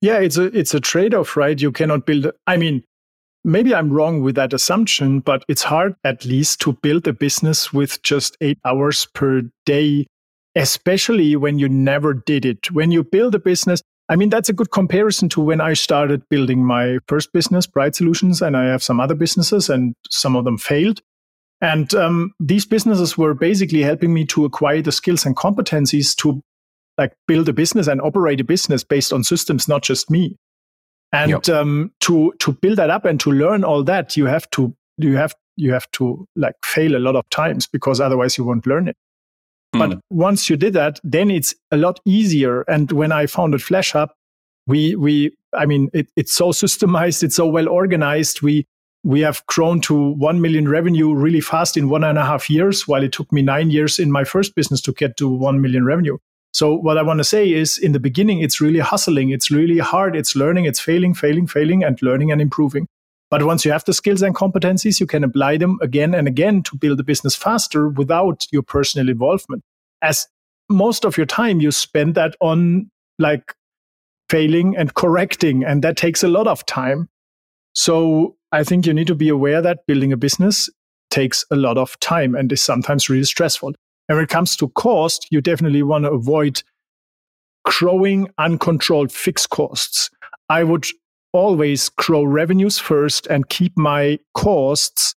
Yeah, 0.00 0.18
it's 0.18 0.38
a, 0.38 0.44
it's 0.58 0.72
a 0.72 0.80
trade-off, 0.80 1.36
right? 1.36 1.60
You 1.60 1.72
cannot 1.72 2.06
build, 2.06 2.30
I 2.46 2.56
mean, 2.56 2.84
maybe 3.44 3.74
I'm 3.74 3.90
wrong 3.90 4.22
with 4.22 4.34
that 4.36 4.52
assumption, 4.52 5.20
but 5.20 5.44
it's 5.48 5.62
hard 5.62 5.94
at 6.04 6.24
least 6.24 6.60
to 6.62 6.72
build 6.72 7.06
a 7.06 7.12
business 7.12 7.72
with 7.72 8.02
just 8.02 8.36
eight 8.40 8.58
hours 8.64 9.06
per 9.14 9.42
day, 9.66 10.06
especially 10.54 11.36
when 11.36 11.58
you 11.58 11.68
never 11.68 12.14
did 12.14 12.44
it. 12.44 12.70
When 12.72 12.90
you 12.90 13.04
build 13.04 13.34
a 13.34 13.38
business, 13.38 13.82
I 14.08 14.16
mean, 14.16 14.30
that's 14.30 14.48
a 14.48 14.52
good 14.52 14.70
comparison 14.70 15.28
to 15.30 15.40
when 15.40 15.60
I 15.60 15.72
started 15.72 16.28
building 16.28 16.64
my 16.64 16.98
first 17.08 17.32
business, 17.32 17.66
Bright 17.66 17.96
Solutions, 17.96 18.40
and 18.40 18.56
I 18.56 18.66
have 18.66 18.82
some 18.82 19.00
other 19.00 19.14
businesses, 19.14 19.68
and 19.68 19.94
some 20.10 20.36
of 20.36 20.44
them 20.44 20.58
failed. 20.58 21.00
And 21.60 21.92
um, 21.94 22.32
these 22.38 22.66
businesses 22.66 23.16
were 23.16 23.34
basically 23.34 23.82
helping 23.82 24.12
me 24.12 24.24
to 24.26 24.44
acquire 24.44 24.82
the 24.82 24.92
skills 24.92 25.24
and 25.24 25.34
competencies 25.34 26.14
to 26.16 26.40
like 26.98 27.14
build 27.26 27.48
a 27.48 27.52
business 27.52 27.88
and 27.88 28.00
operate 28.00 28.40
a 28.40 28.44
business 28.44 28.84
based 28.84 29.12
on 29.12 29.24
systems, 29.24 29.68
not 29.68 29.82
just 29.82 30.10
me. 30.10 30.36
And 31.12 31.30
yep. 31.30 31.48
um, 31.48 31.92
to 32.00 32.32
to 32.40 32.52
build 32.52 32.78
that 32.78 32.90
up 32.90 33.04
and 33.04 33.18
to 33.20 33.30
learn 33.30 33.64
all 33.64 33.82
that, 33.84 34.16
you 34.16 34.26
have 34.26 34.48
to 34.50 34.74
you 34.98 35.16
have 35.16 35.34
you 35.56 35.72
have 35.72 35.90
to 35.92 36.26
like 36.36 36.54
fail 36.64 36.96
a 36.96 37.00
lot 37.00 37.16
of 37.16 37.28
times 37.30 37.66
because 37.66 38.00
otherwise 38.00 38.36
you 38.36 38.44
won't 38.44 38.66
learn 38.66 38.88
it. 38.88 38.96
But 39.78 39.92
hmm. 39.92 39.98
once 40.10 40.50
you 40.50 40.56
did 40.56 40.72
that, 40.74 41.00
then 41.02 41.30
it's 41.30 41.54
a 41.70 41.76
lot 41.76 42.00
easier. 42.04 42.62
And 42.62 42.90
when 42.92 43.12
I 43.12 43.26
founded 43.26 43.60
FlashHub, 43.60 44.08
we 44.66 44.96
we 44.96 45.36
I 45.54 45.66
mean 45.66 45.90
it, 45.92 46.08
it's 46.16 46.32
so 46.32 46.50
systemized, 46.50 47.22
it's 47.22 47.36
so 47.36 47.46
well 47.46 47.68
organized. 47.68 48.42
We 48.42 48.66
we 49.04 49.20
have 49.20 49.44
grown 49.46 49.80
to 49.82 50.14
1 50.14 50.40
million 50.40 50.68
revenue 50.68 51.14
really 51.14 51.40
fast 51.40 51.76
in 51.76 51.88
one 51.88 52.02
and 52.02 52.18
a 52.18 52.24
half 52.24 52.50
years, 52.50 52.88
while 52.88 53.04
it 53.04 53.12
took 53.12 53.30
me 53.32 53.40
nine 53.40 53.70
years 53.70 54.00
in 54.00 54.10
my 54.10 54.24
first 54.24 54.56
business 54.56 54.80
to 54.80 54.92
get 54.92 55.16
to 55.18 55.28
1 55.28 55.60
million 55.60 55.84
revenue. 55.84 56.18
So 56.52 56.74
what 56.74 56.98
I 56.98 57.02
want 57.02 57.18
to 57.18 57.24
say 57.24 57.52
is 57.52 57.78
in 57.78 57.92
the 57.92 58.00
beginning, 58.00 58.40
it's 58.40 58.60
really 58.60 58.80
hustling. 58.80 59.30
It's 59.30 59.50
really 59.50 59.78
hard. 59.78 60.16
It's 60.16 60.34
learning. 60.34 60.64
It's 60.64 60.80
failing, 60.80 61.14
failing, 61.14 61.46
failing 61.46 61.84
and 61.84 62.00
learning 62.02 62.32
and 62.32 62.40
improving. 62.40 62.88
But 63.30 63.44
once 63.44 63.64
you 63.64 63.72
have 63.72 63.84
the 63.84 63.92
skills 63.92 64.22
and 64.22 64.34
competencies, 64.34 65.00
you 65.00 65.06
can 65.06 65.24
apply 65.24 65.56
them 65.56 65.78
again 65.82 66.14
and 66.14 66.28
again 66.28 66.62
to 66.64 66.76
build 66.76 67.00
a 67.00 67.04
business 67.04 67.34
faster 67.34 67.88
without 67.88 68.46
your 68.52 68.62
personal 68.62 69.08
involvement. 69.08 69.62
As 70.00 70.26
most 70.68 71.04
of 71.04 71.16
your 71.16 71.26
time 71.26 71.60
you 71.60 71.70
spend 71.70 72.14
that 72.14 72.36
on 72.40 72.90
like 73.18 73.54
failing 74.30 74.76
and 74.76 74.94
correcting. 74.94 75.64
And 75.64 75.82
that 75.82 75.96
takes 75.96 76.22
a 76.22 76.28
lot 76.28 76.46
of 76.46 76.64
time. 76.66 77.08
So 77.74 78.36
I 78.52 78.64
think 78.64 78.86
you 78.86 78.94
need 78.94 79.06
to 79.08 79.14
be 79.14 79.28
aware 79.28 79.62
that 79.62 79.86
building 79.86 80.12
a 80.12 80.16
business 80.16 80.68
takes 81.10 81.44
a 81.50 81.56
lot 81.56 81.78
of 81.78 81.98
time 82.00 82.34
and 82.34 82.50
is 82.50 82.62
sometimes 82.62 83.08
really 83.08 83.24
stressful. 83.24 83.74
And 84.08 84.16
when 84.16 84.24
it 84.24 84.30
comes 84.30 84.56
to 84.56 84.68
cost, 84.70 85.26
you 85.30 85.40
definitely 85.40 85.82
want 85.82 86.04
to 86.04 86.10
avoid 86.10 86.62
growing 87.64 88.28
uncontrolled 88.38 89.12
fixed 89.12 89.50
costs. 89.50 90.10
I 90.48 90.62
would 90.64 90.86
always 91.36 91.88
grow 91.90 92.24
revenues 92.24 92.78
first 92.78 93.26
and 93.26 93.48
keep 93.48 93.76
my 93.76 94.18
costs 94.34 95.14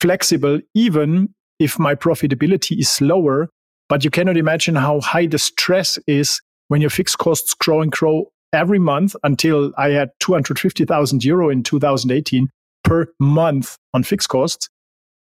flexible, 0.00 0.60
even 0.74 1.32
if 1.58 1.78
my 1.78 1.94
profitability 1.94 2.78
is 2.78 3.00
lower. 3.00 3.48
But 3.88 4.04
you 4.04 4.10
cannot 4.10 4.36
imagine 4.36 4.74
how 4.74 5.00
high 5.00 5.26
the 5.26 5.38
stress 5.38 5.98
is 6.06 6.40
when 6.68 6.80
your 6.80 6.90
fixed 6.90 7.18
costs 7.18 7.54
grow 7.54 7.80
and 7.80 7.92
grow 7.92 8.26
every 8.52 8.78
month 8.78 9.14
until 9.22 9.72
I 9.78 9.90
had 9.90 10.10
250,000 10.20 11.24
euro 11.24 11.48
in 11.48 11.62
2018 11.62 12.48
per 12.84 13.06
month 13.20 13.76
on 13.94 14.02
fixed 14.02 14.28
costs. 14.28 14.68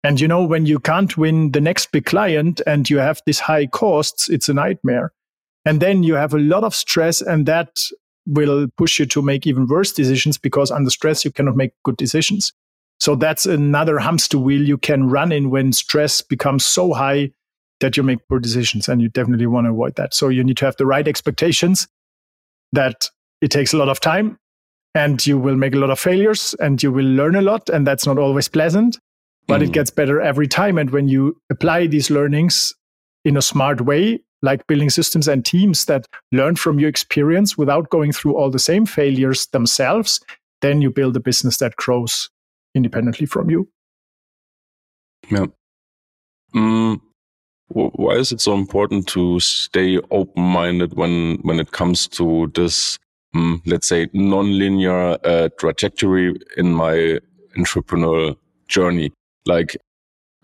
And 0.03 0.19
you 0.19 0.27
know, 0.27 0.43
when 0.43 0.65
you 0.65 0.79
can't 0.79 1.17
win 1.17 1.51
the 1.51 1.61
next 1.61 1.91
big 1.91 2.05
client 2.05 2.61
and 2.67 2.89
you 2.89 2.99
have 2.99 3.21
these 3.25 3.39
high 3.39 3.65
costs, 3.65 4.29
it's 4.29 4.49
a 4.49 4.53
nightmare. 4.53 5.11
And 5.65 5.81
then 5.81 6.03
you 6.03 6.13
have 6.13 6.33
a 6.33 6.39
lot 6.39 6.63
of 6.63 6.75
stress 6.75 7.21
and 7.21 7.47
that 7.47 7.69
will 8.25 8.67
push 8.77 8.99
you 8.99 9.05
to 9.05 9.21
make 9.21 9.45
even 9.45 9.67
worse 9.67 9.91
decisions 9.91 10.37
because 10.37 10.71
under 10.71 10.89
stress, 10.89 11.23
you 11.23 11.31
cannot 11.31 11.55
make 11.55 11.71
good 11.83 11.97
decisions. 11.97 12.53
So 12.99 13.15
that's 13.15 13.45
another 13.45 13.99
hamster 13.99 14.37
wheel 14.37 14.61
you 14.61 14.77
can 14.77 15.09
run 15.09 15.31
in 15.31 15.49
when 15.49 15.73
stress 15.73 16.21
becomes 16.21 16.65
so 16.65 16.93
high 16.93 17.31
that 17.81 17.97
you 17.97 18.03
make 18.03 18.27
poor 18.27 18.39
decisions. 18.39 18.87
And 18.87 19.01
you 19.01 19.09
definitely 19.09 19.47
want 19.47 19.65
to 19.65 19.71
avoid 19.71 19.95
that. 19.95 20.13
So 20.13 20.29
you 20.29 20.43
need 20.43 20.57
to 20.57 20.65
have 20.65 20.77
the 20.77 20.85
right 20.85 21.07
expectations 21.07 21.87
that 22.71 23.09
it 23.41 23.51
takes 23.51 23.73
a 23.73 23.77
lot 23.77 23.89
of 23.89 23.99
time 23.99 24.39
and 24.93 25.25
you 25.27 25.37
will 25.37 25.55
make 25.55 25.75
a 25.75 25.77
lot 25.77 25.89
of 25.89 25.99
failures 25.99 26.55
and 26.59 26.81
you 26.81 26.91
will 26.91 27.05
learn 27.05 27.35
a 27.35 27.41
lot. 27.41 27.69
And 27.69 27.85
that's 27.85 28.05
not 28.05 28.17
always 28.17 28.47
pleasant, 28.47 28.97
but 29.47 29.61
mm. 29.61 29.65
it 29.65 29.73
gets 29.73 29.91
better 29.91 30.21
every 30.21 30.47
time. 30.47 30.77
And 30.77 30.89
when 30.89 31.09
you 31.09 31.39
apply 31.49 31.87
these 31.87 32.09
learnings 32.09 32.73
in 33.25 33.35
a 33.35 33.41
smart 33.41 33.81
way, 33.81 34.21
like 34.45 34.65
building 34.67 34.89
systems 34.89 35.27
and 35.27 35.43
teams 35.43 35.85
that 35.85 36.05
learn 36.31 36.55
from 36.55 36.79
your 36.79 36.89
experience 36.89 37.57
without 37.57 37.89
going 37.89 38.13
through 38.13 38.35
all 38.35 38.49
the 38.49 38.59
same 38.59 38.85
failures 38.85 39.47
themselves, 39.47 40.21
then 40.61 40.81
you 40.81 40.89
build 40.89 41.15
a 41.17 41.19
business 41.19 41.57
that 41.57 41.75
grows 41.75 42.29
independently 42.73 43.25
from 43.25 43.49
you. 43.49 43.67
Yeah. 45.29 45.47
Mm, 46.55 47.01
why 47.69 48.13
is 48.13 48.31
it 48.31 48.39
so 48.39 48.53
important 48.53 49.07
to 49.07 49.39
stay 49.39 49.99
open-minded 50.11 50.93
when 50.93 51.39
when 51.41 51.59
it 51.59 51.71
comes 51.71 52.07
to 52.07 52.51
this 52.53 52.97
um, 53.33 53.61
let's 53.65 53.87
say 53.87 54.07
non-linear 54.13 55.17
uh, 55.25 55.49
trajectory 55.59 56.33
in 56.55 56.71
my 56.71 57.19
entrepreneurial 57.57 58.37
journey 58.67 59.11
like 59.45 59.75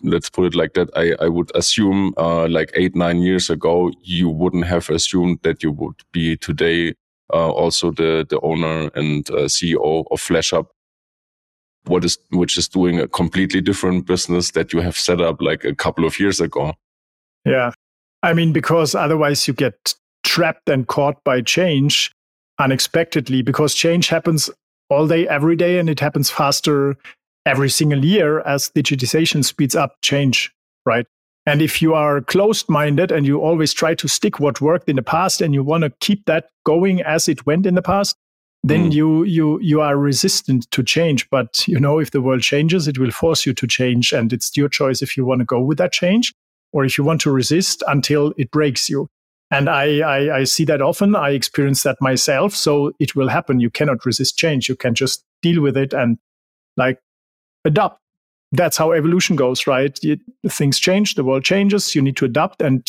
let's 0.03 0.29
put 0.29 0.45
it 0.45 0.55
like 0.55 0.73
that 0.73 0.89
i, 0.95 1.13
I 1.23 1.27
would 1.27 1.51
assume 1.55 2.13
uh, 2.17 2.47
like 2.47 2.71
eight 2.73 2.95
nine 2.95 3.21
years 3.21 3.49
ago 3.49 3.91
you 4.01 4.29
wouldn't 4.29 4.65
have 4.65 4.89
assumed 4.89 5.39
that 5.43 5.63
you 5.63 5.71
would 5.71 6.01
be 6.11 6.37
today 6.37 6.93
uh, 7.33 7.49
also 7.51 7.91
the 7.91 8.25
the 8.29 8.39
owner 8.41 8.89
and 8.95 9.29
uh, 9.31 9.47
ceo 9.47 10.05
of 10.11 10.21
FlashHub 10.21 10.67
what 11.85 12.05
is 12.05 12.17
which 12.31 12.57
is 12.57 12.67
doing 12.67 12.99
a 12.99 13.07
completely 13.07 13.61
different 13.61 14.05
business 14.05 14.51
that 14.51 14.73
you 14.73 14.81
have 14.81 14.97
set 14.97 15.21
up 15.21 15.41
like 15.41 15.63
a 15.63 15.75
couple 15.75 16.05
of 16.05 16.19
years 16.19 16.39
ago 16.39 16.73
yeah. 17.45 17.71
I 18.23 18.33
mean, 18.33 18.53
because 18.53 18.93
otherwise 18.93 19.47
you 19.47 19.53
get 19.53 19.95
trapped 20.23 20.69
and 20.69 20.87
caught 20.87 21.23
by 21.23 21.41
change 21.41 22.11
unexpectedly 22.59 23.41
because 23.41 23.73
change 23.73 24.09
happens 24.09 24.49
all 24.89 25.07
day, 25.07 25.27
every 25.27 25.55
day, 25.55 25.79
and 25.79 25.89
it 25.89 25.99
happens 25.99 26.29
faster 26.29 26.95
every 27.45 27.69
single 27.69 28.03
year 28.03 28.41
as 28.41 28.69
digitization 28.69 29.43
speeds 29.43 29.75
up 29.75 29.95
change, 30.01 30.51
right? 30.85 31.05
And 31.45 31.61
if 31.61 31.81
you 31.81 31.93
are 31.95 32.21
closed 32.21 32.69
minded 32.69 33.11
and 33.11 33.25
you 33.25 33.39
always 33.39 33.73
try 33.73 33.95
to 33.95 34.07
stick 34.07 34.39
what 34.39 34.61
worked 34.61 34.87
in 34.87 34.95
the 34.95 35.01
past 35.01 35.41
and 35.41 35.53
you 35.53 35.63
want 35.63 35.83
to 35.83 35.89
keep 35.99 36.25
that 36.25 36.49
going 36.65 37.01
as 37.01 37.27
it 37.27 37.45
went 37.45 37.65
in 37.65 37.73
the 37.73 37.81
past, 37.81 38.15
then 38.63 38.91
mm. 38.91 38.93
you 38.93 39.23
you 39.23 39.59
you 39.59 39.81
are 39.81 39.97
resistant 39.97 40.69
to 40.69 40.83
change. 40.83 41.27
But 41.31 41.67
you 41.67 41.79
know, 41.79 41.97
if 41.97 42.11
the 42.11 42.21
world 42.21 42.41
changes, 42.41 42.87
it 42.87 42.99
will 42.99 43.09
force 43.09 43.43
you 43.43 43.53
to 43.55 43.65
change, 43.65 44.13
and 44.13 44.31
it's 44.31 44.55
your 44.55 44.69
choice 44.69 45.01
if 45.01 45.17
you 45.17 45.25
want 45.25 45.39
to 45.39 45.45
go 45.45 45.59
with 45.59 45.79
that 45.79 45.91
change 45.91 46.31
or 46.73 46.85
if 46.85 46.97
you 46.97 47.03
want 47.03 47.21
to 47.21 47.31
resist 47.31 47.83
until 47.87 48.33
it 48.37 48.51
breaks 48.51 48.89
you. 48.89 49.07
And 49.49 49.69
I, 49.69 49.99
I, 49.99 50.37
I, 50.37 50.43
see 50.45 50.63
that 50.65 50.81
often. 50.81 51.15
I 51.15 51.31
experience 51.31 51.83
that 51.83 51.97
myself. 51.99 52.55
So 52.55 52.93
it 52.99 53.15
will 53.15 53.27
happen. 53.27 53.59
You 53.59 53.69
cannot 53.69 54.05
resist 54.05 54.37
change. 54.37 54.69
You 54.69 54.77
can 54.77 54.95
just 54.95 55.25
deal 55.41 55.61
with 55.61 55.75
it 55.75 55.91
and 55.91 56.17
like 56.77 56.99
adapt. 57.65 57.97
That's 58.51 58.77
how 58.77 58.91
evolution 58.91 59.35
goes, 59.35 59.65
right? 59.65 59.97
things 60.49 60.79
change, 60.79 61.15
the 61.15 61.23
world 61.23 61.43
changes. 61.43 61.95
You 61.95 62.01
need 62.01 62.17
to 62.17 62.25
adapt. 62.25 62.61
And 62.61 62.85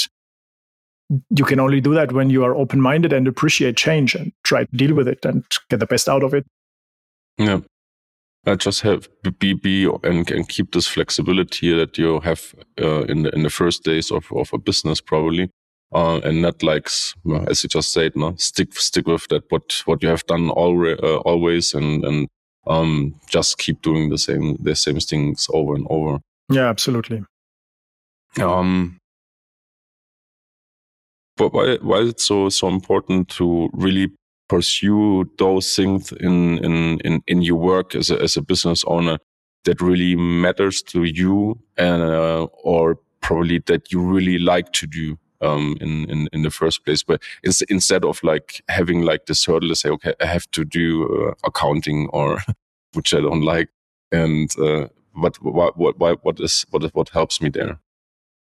you 1.31 1.45
can 1.45 1.61
only 1.61 1.81
do 1.81 1.95
that 1.95 2.13
when 2.13 2.31
you 2.31 2.45
are 2.45 2.55
open 2.57 2.81
minded 2.81 3.13
and 3.13 3.29
appreciate 3.29 3.77
change 3.77 4.15
and 4.15 4.33
try 4.45 4.65
to 4.65 4.77
deal 4.77 4.95
with 4.95 5.07
it 5.07 5.25
and 5.25 5.45
get 5.69 5.81
the 5.81 5.87
best 5.87 6.09
out 6.09 6.23
of 6.23 6.35
it. 6.35 6.45
Yeah. 7.39 7.61
I 8.45 8.57
just 8.57 8.81
have 8.81 9.09
be 9.39 9.53
be 9.53 9.85
and, 10.03 10.29
and 10.29 10.49
keep 10.49 10.73
this 10.73 10.89
flexibility 10.89 11.73
that 11.77 11.97
you 11.97 12.19
have 12.21 12.55
uh, 12.81 13.03
in 13.03 13.23
the 13.23 13.31
in 13.31 13.45
the 13.45 13.51
first 13.51 13.85
days 13.85 14.11
of, 14.11 14.33
of 14.33 14.51
a 14.53 14.59
business 14.59 15.01
probably, 15.01 15.49
uh, 15.95 16.21
and 16.25 16.43
not 16.43 16.61
like 16.63 16.89
as 17.47 17.63
you 17.63 17.69
just 17.69 17.93
said, 17.93 18.17
no, 18.17 18.35
stick 18.37 18.75
stick 18.75 19.07
with 19.07 19.29
that 19.29 19.45
what 19.51 19.83
what 19.85 20.03
you 20.03 20.09
have 20.09 20.27
done 20.27 20.51
already 20.51 21.01
uh, 21.01 21.19
always 21.19 21.73
and 21.73 22.05
and 22.05 22.29
um 22.67 23.15
just 23.29 23.59
keep 23.59 23.83
doing 23.83 24.11
the 24.11 24.19
same 24.19 24.57
the 24.61 24.75
same 24.75 25.01
things 25.01 25.49
over 25.53 25.75
and 25.75 25.87
over. 25.91 26.21
Yeah, 26.51 26.69
absolutely. 26.69 27.25
Um, 28.41 28.99
but 31.37 31.53
why 31.53 31.77
why 31.83 31.99
is 31.99 32.11
it 32.11 32.21
so 32.21 32.49
so 32.49 32.69
important 32.69 33.29
to 33.31 33.69
really 33.73 34.13
pursue 34.53 35.25
those 35.39 35.75
things 35.75 36.13
in, 36.21 36.59
in, 36.59 37.01
in, 37.07 37.23
in 37.27 37.41
your 37.41 37.57
work 37.57 37.95
as 37.95 38.11
a, 38.11 38.21
as 38.21 38.37
a 38.37 38.43
business 38.43 38.85
owner 38.87 39.17
that 39.65 39.81
really 39.81 40.15
matters 40.15 40.83
to 40.83 41.05
you 41.05 41.59
and, 41.79 42.03
uh, 42.03 42.43
or 42.63 42.99
probably 43.23 43.61
that 43.61 43.91
you 43.91 44.03
really 44.03 44.39
like 44.39 44.71
to 44.73 44.87
do 44.87 45.17
um, 45.43 45.77
in, 45.81 46.09
in, 46.09 46.29
in 46.33 46.43
the 46.43 46.51
first 46.51 46.85
place. 46.85 47.03
But 47.03 47.23
instead 47.69 48.05
of 48.05 48.23
like 48.23 48.63
having 48.69 49.03
like 49.03 49.27
this 49.27 49.45
hurdle 49.45 49.69
to 49.69 49.77
say, 49.77 49.89
okay, 49.91 50.15
I 50.21 50.27
have 50.27 50.51
to 50.53 50.65
do 50.65 51.29
uh, 51.29 51.35
accounting 51.45 52.09
or 52.13 52.39
which 52.95 53.15
I 53.15 53.21
don't 53.21 53.43
like. 53.43 53.69
And, 54.11 54.51
uh, 54.59 54.89
what, 55.15 55.37
what, 55.43 55.77
what, 55.77 56.25
what 56.25 56.41
is, 56.41 56.65
what, 56.71 56.83
what 56.95 57.09
helps 57.11 57.41
me 57.41 57.49
there? 57.49 57.79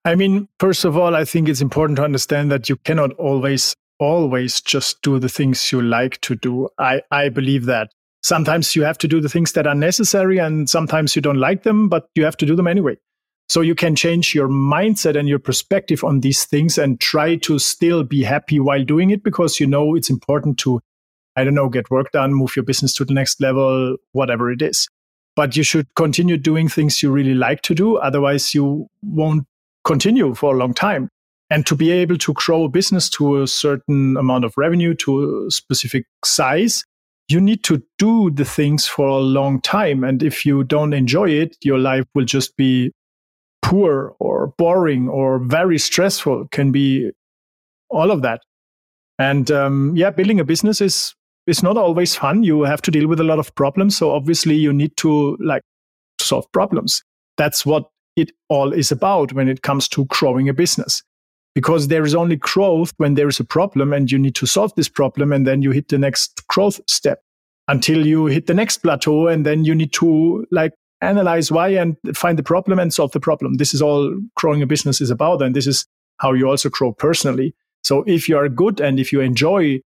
I 0.04 0.14
mean, 0.14 0.48
first 0.60 0.84
of 0.84 0.96
all, 0.96 1.14
I 1.14 1.24
think 1.24 1.48
it's 1.48 1.60
important 1.60 1.96
to 1.96 2.04
understand 2.04 2.50
that 2.52 2.68
you 2.68 2.76
cannot 2.76 3.12
always 3.14 3.74
always 3.98 4.60
just 4.60 5.02
do 5.02 5.18
the 5.18 5.28
things 5.28 5.72
you 5.72 5.80
like 5.80 6.20
to 6.20 6.34
do. 6.36 6.68
I, 6.78 7.02
I 7.10 7.28
believe 7.28 7.66
that. 7.66 7.90
Sometimes 8.22 8.74
you 8.74 8.82
have 8.82 8.98
to 8.98 9.08
do 9.08 9.20
the 9.20 9.28
things 9.28 9.52
that 9.52 9.66
are 9.66 9.74
necessary 9.74 10.38
and 10.38 10.68
sometimes 10.68 11.14
you 11.14 11.22
don't 11.22 11.38
like 11.38 11.62
them, 11.62 11.88
but 11.88 12.08
you 12.14 12.24
have 12.24 12.36
to 12.38 12.46
do 12.46 12.56
them 12.56 12.66
anyway. 12.66 12.96
So 13.48 13.60
you 13.60 13.74
can 13.74 13.94
change 13.94 14.34
your 14.34 14.48
mindset 14.48 15.16
and 15.16 15.28
your 15.28 15.38
perspective 15.38 16.02
on 16.02 16.20
these 16.20 16.44
things 16.44 16.78
and 16.78 17.00
try 17.00 17.36
to 17.36 17.58
still 17.58 18.02
be 18.02 18.22
happy 18.24 18.58
while 18.58 18.84
doing 18.84 19.10
it 19.10 19.22
because 19.22 19.60
you 19.60 19.66
know 19.66 19.94
it's 19.94 20.10
important 20.10 20.58
to 20.58 20.80
I 21.36 21.44
don't 21.44 21.54
know, 21.54 21.68
get 21.68 21.90
work 21.90 22.12
done, 22.12 22.32
move 22.32 22.56
your 22.56 22.64
business 22.64 22.94
to 22.94 23.04
the 23.04 23.12
next 23.12 23.40
level, 23.42 23.96
whatever 24.12 24.50
it 24.50 24.62
is. 24.62 24.88
But 25.36 25.54
you 25.54 25.62
should 25.62 25.86
continue 25.94 26.38
doing 26.38 26.66
things 26.68 27.02
you 27.02 27.10
really 27.10 27.34
like 27.34 27.60
to 27.62 27.74
do. 27.74 27.98
Otherwise, 27.98 28.54
you 28.54 28.88
won't 29.02 29.46
continue 29.84 30.34
for 30.34 30.54
a 30.54 30.56
long 30.56 30.72
time. 30.72 31.10
And 31.50 31.66
to 31.66 31.76
be 31.76 31.90
able 31.90 32.16
to 32.18 32.32
grow 32.32 32.64
a 32.64 32.68
business 32.68 33.10
to 33.10 33.42
a 33.42 33.46
certain 33.46 34.16
amount 34.16 34.46
of 34.46 34.54
revenue, 34.56 34.94
to 34.94 35.46
a 35.46 35.50
specific 35.50 36.06
size, 36.24 36.84
you 37.28 37.40
need 37.40 37.62
to 37.64 37.82
do 37.98 38.30
the 38.30 38.44
things 38.44 38.86
for 38.86 39.06
a 39.06 39.18
long 39.18 39.60
time. 39.60 40.04
And 40.04 40.22
if 40.22 40.46
you 40.46 40.64
don't 40.64 40.94
enjoy 40.94 41.28
it, 41.30 41.56
your 41.62 41.78
life 41.78 42.06
will 42.14 42.24
just 42.24 42.56
be 42.56 42.92
poor 43.66 44.14
or 44.20 44.54
boring 44.58 45.08
or 45.08 45.40
very 45.40 45.76
stressful, 45.76 46.46
can 46.52 46.70
be 46.70 47.10
all 47.90 48.12
of 48.12 48.22
that. 48.22 48.40
And 49.18 49.50
um, 49.50 49.92
yeah, 49.96 50.10
building 50.10 50.38
a 50.38 50.44
business 50.44 50.80
is 50.80 51.14
is 51.46 51.62
not 51.62 51.76
always 51.76 52.14
fun. 52.14 52.44
You 52.44 52.62
have 52.62 52.82
to 52.82 52.90
deal 52.90 53.08
with 53.08 53.20
a 53.20 53.24
lot 53.24 53.38
of 53.38 53.54
problems. 53.54 53.96
So 53.96 54.10
obviously 54.12 54.54
you 54.54 54.72
need 54.72 54.96
to 54.98 55.36
like 55.40 55.62
solve 56.20 56.50
problems. 56.52 57.02
That's 57.36 57.66
what 57.66 57.84
it 58.16 58.32
all 58.48 58.72
is 58.72 58.92
about 58.92 59.32
when 59.32 59.48
it 59.48 59.62
comes 59.62 59.88
to 59.90 60.06
growing 60.06 60.48
a 60.48 60.54
business. 60.54 61.02
Because 61.54 61.88
there 61.88 62.04
is 62.04 62.14
only 62.14 62.36
growth 62.36 62.92
when 62.98 63.14
there 63.14 63.28
is 63.28 63.40
a 63.40 63.44
problem 63.44 63.92
and 63.92 64.12
you 64.12 64.18
need 64.18 64.34
to 64.36 64.46
solve 64.46 64.74
this 64.76 64.88
problem 64.88 65.32
and 65.32 65.46
then 65.46 65.62
you 65.62 65.70
hit 65.70 65.88
the 65.88 65.98
next 65.98 66.46
growth 66.48 66.80
step 66.88 67.20
until 67.68 68.06
you 68.06 68.26
hit 68.26 68.46
the 68.46 68.54
next 68.54 68.78
plateau 68.78 69.26
and 69.26 69.46
then 69.46 69.64
you 69.64 69.74
need 69.74 69.92
to 69.94 70.46
like 70.50 70.72
analyze 71.06 71.50
why 71.50 71.68
and 71.68 71.96
find 72.14 72.38
the 72.38 72.42
problem 72.42 72.78
and 72.78 72.92
solve 72.92 73.12
the 73.12 73.20
problem. 73.20 73.54
This 73.54 73.74
is 73.74 73.82
all 73.82 74.18
growing 74.34 74.62
a 74.62 74.66
business 74.66 75.00
is 75.00 75.10
about 75.10 75.42
and 75.42 75.54
this 75.54 75.66
is 75.66 75.86
how 76.18 76.32
you 76.32 76.48
also 76.48 76.68
grow 76.68 76.92
personally. 76.92 77.54
So 77.82 78.02
if 78.06 78.28
you 78.28 78.36
are 78.36 78.48
good 78.48 78.80
and 78.80 78.98
if 78.98 79.12
you 79.12 79.20
enjoy 79.20 79.80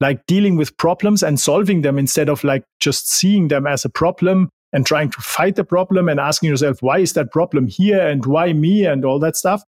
like 0.00 0.24
dealing 0.26 0.56
with 0.56 0.76
problems 0.76 1.22
and 1.22 1.40
solving 1.40 1.82
them 1.82 1.98
instead 1.98 2.28
of 2.28 2.44
like 2.44 2.64
just 2.80 3.08
seeing 3.08 3.48
them 3.48 3.66
as 3.66 3.84
a 3.84 3.88
problem 3.88 4.50
and 4.72 4.86
trying 4.86 5.10
to 5.10 5.20
fight 5.20 5.56
the 5.56 5.64
problem 5.64 6.08
and 6.08 6.20
asking 6.20 6.50
yourself, 6.50 6.78
why 6.82 6.98
is 6.98 7.14
that 7.14 7.32
problem 7.32 7.66
here 7.66 8.06
and 8.06 8.26
why 8.26 8.52
me 8.52 8.84
and 8.84 9.04
all 9.04 9.18
that 9.18 9.36
stuff, 9.36 9.62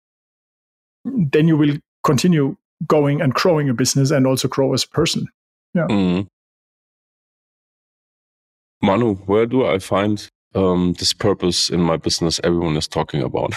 then 1.05 1.47
you 1.47 1.57
will 1.57 1.77
continue 2.03 2.57
going 2.87 3.21
and 3.21 3.35
growing 3.35 3.69
a 3.69 3.75
business 3.75 4.11
and 4.11 4.27
also 4.27 4.49
grow 4.49 4.73
as 4.73 4.85
a 4.85 4.89
person. 4.89 5.29
Yeah. 5.75 5.87
Mm. 5.89 6.27
Manu, 8.83 9.15
where 9.15 9.47
do 9.47 9.65
I 9.67 9.79
find 9.79 10.29
um, 10.57 10.95
this 10.95 11.13
purpose 11.13 11.71
in 11.71 11.81
my 11.81 11.97
business 11.97 12.41
everyone 12.43 12.77
is 12.77 12.89
talking 12.89 13.23
about? 13.23 13.55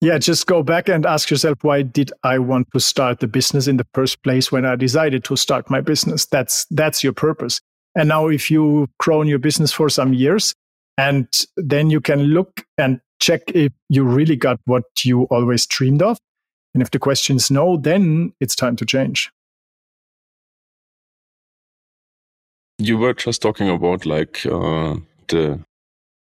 Yeah, 0.00 0.18
just 0.18 0.46
go 0.46 0.62
back 0.62 0.88
and 0.88 1.06
ask 1.06 1.30
yourself, 1.30 1.58
why 1.62 1.82
did 1.82 2.12
I 2.24 2.38
want 2.38 2.66
to 2.72 2.80
start 2.80 3.20
the 3.20 3.28
business 3.28 3.68
in 3.68 3.76
the 3.76 3.86
first 3.94 4.22
place 4.24 4.50
when 4.50 4.66
I 4.66 4.74
decided 4.74 5.22
to 5.24 5.36
start 5.36 5.70
my 5.70 5.80
business? 5.80 6.26
That's, 6.26 6.66
that's 6.70 7.04
your 7.04 7.12
purpose. 7.12 7.60
And 7.94 8.08
now 8.08 8.26
if 8.26 8.50
you've 8.50 8.88
grown 8.98 9.28
your 9.28 9.38
business 9.38 9.72
for 9.72 9.88
some 9.88 10.12
years 10.12 10.54
and 10.98 11.28
then 11.56 11.88
you 11.88 12.00
can 12.00 12.22
look 12.22 12.64
and 12.78 13.00
check 13.20 13.42
if 13.54 13.72
you 13.88 14.02
really 14.02 14.34
got 14.34 14.58
what 14.64 14.82
you 15.04 15.22
always 15.24 15.66
dreamed 15.66 16.02
of. 16.02 16.18
And 16.74 16.82
if 16.82 16.90
the 16.90 16.98
question 16.98 17.36
is 17.36 17.50
no, 17.50 17.76
then 17.76 18.32
it's 18.40 18.56
time 18.56 18.76
to 18.76 18.84
change. 18.84 19.30
You 22.78 22.98
were 22.98 23.14
just 23.14 23.40
talking 23.40 23.68
about 23.68 24.04
like 24.04 24.44
uh, 24.46 24.96
the 25.28 25.60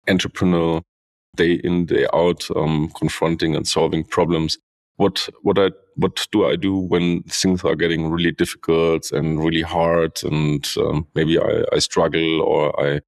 entrepreneur 0.08 0.82
day 1.36 1.54
in 1.64 1.86
day 1.86 2.06
out 2.14 2.48
um, 2.56 2.90
confronting 2.96 3.56
and 3.56 3.66
solving 3.66 4.04
problems. 4.04 4.58
What 4.96 5.28
what 5.42 5.58
i 5.58 5.70
what 5.96 6.26
do 6.32 6.46
i 6.46 6.56
do 6.56 6.76
when 6.76 7.22
things 7.24 7.64
are 7.64 7.76
getting 7.76 8.10
really 8.10 8.32
difficult 8.32 9.12
and 9.12 9.44
really 9.44 9.62
hard 9.62 10.12
and 10.24 10.68
um, 10.78 11.06
maybe 11.14 11.38
I, 11.38 11.64
I 11.72 11.78
struggle 11.78 12.42
or 12.42 12.80
i 12.80 13.00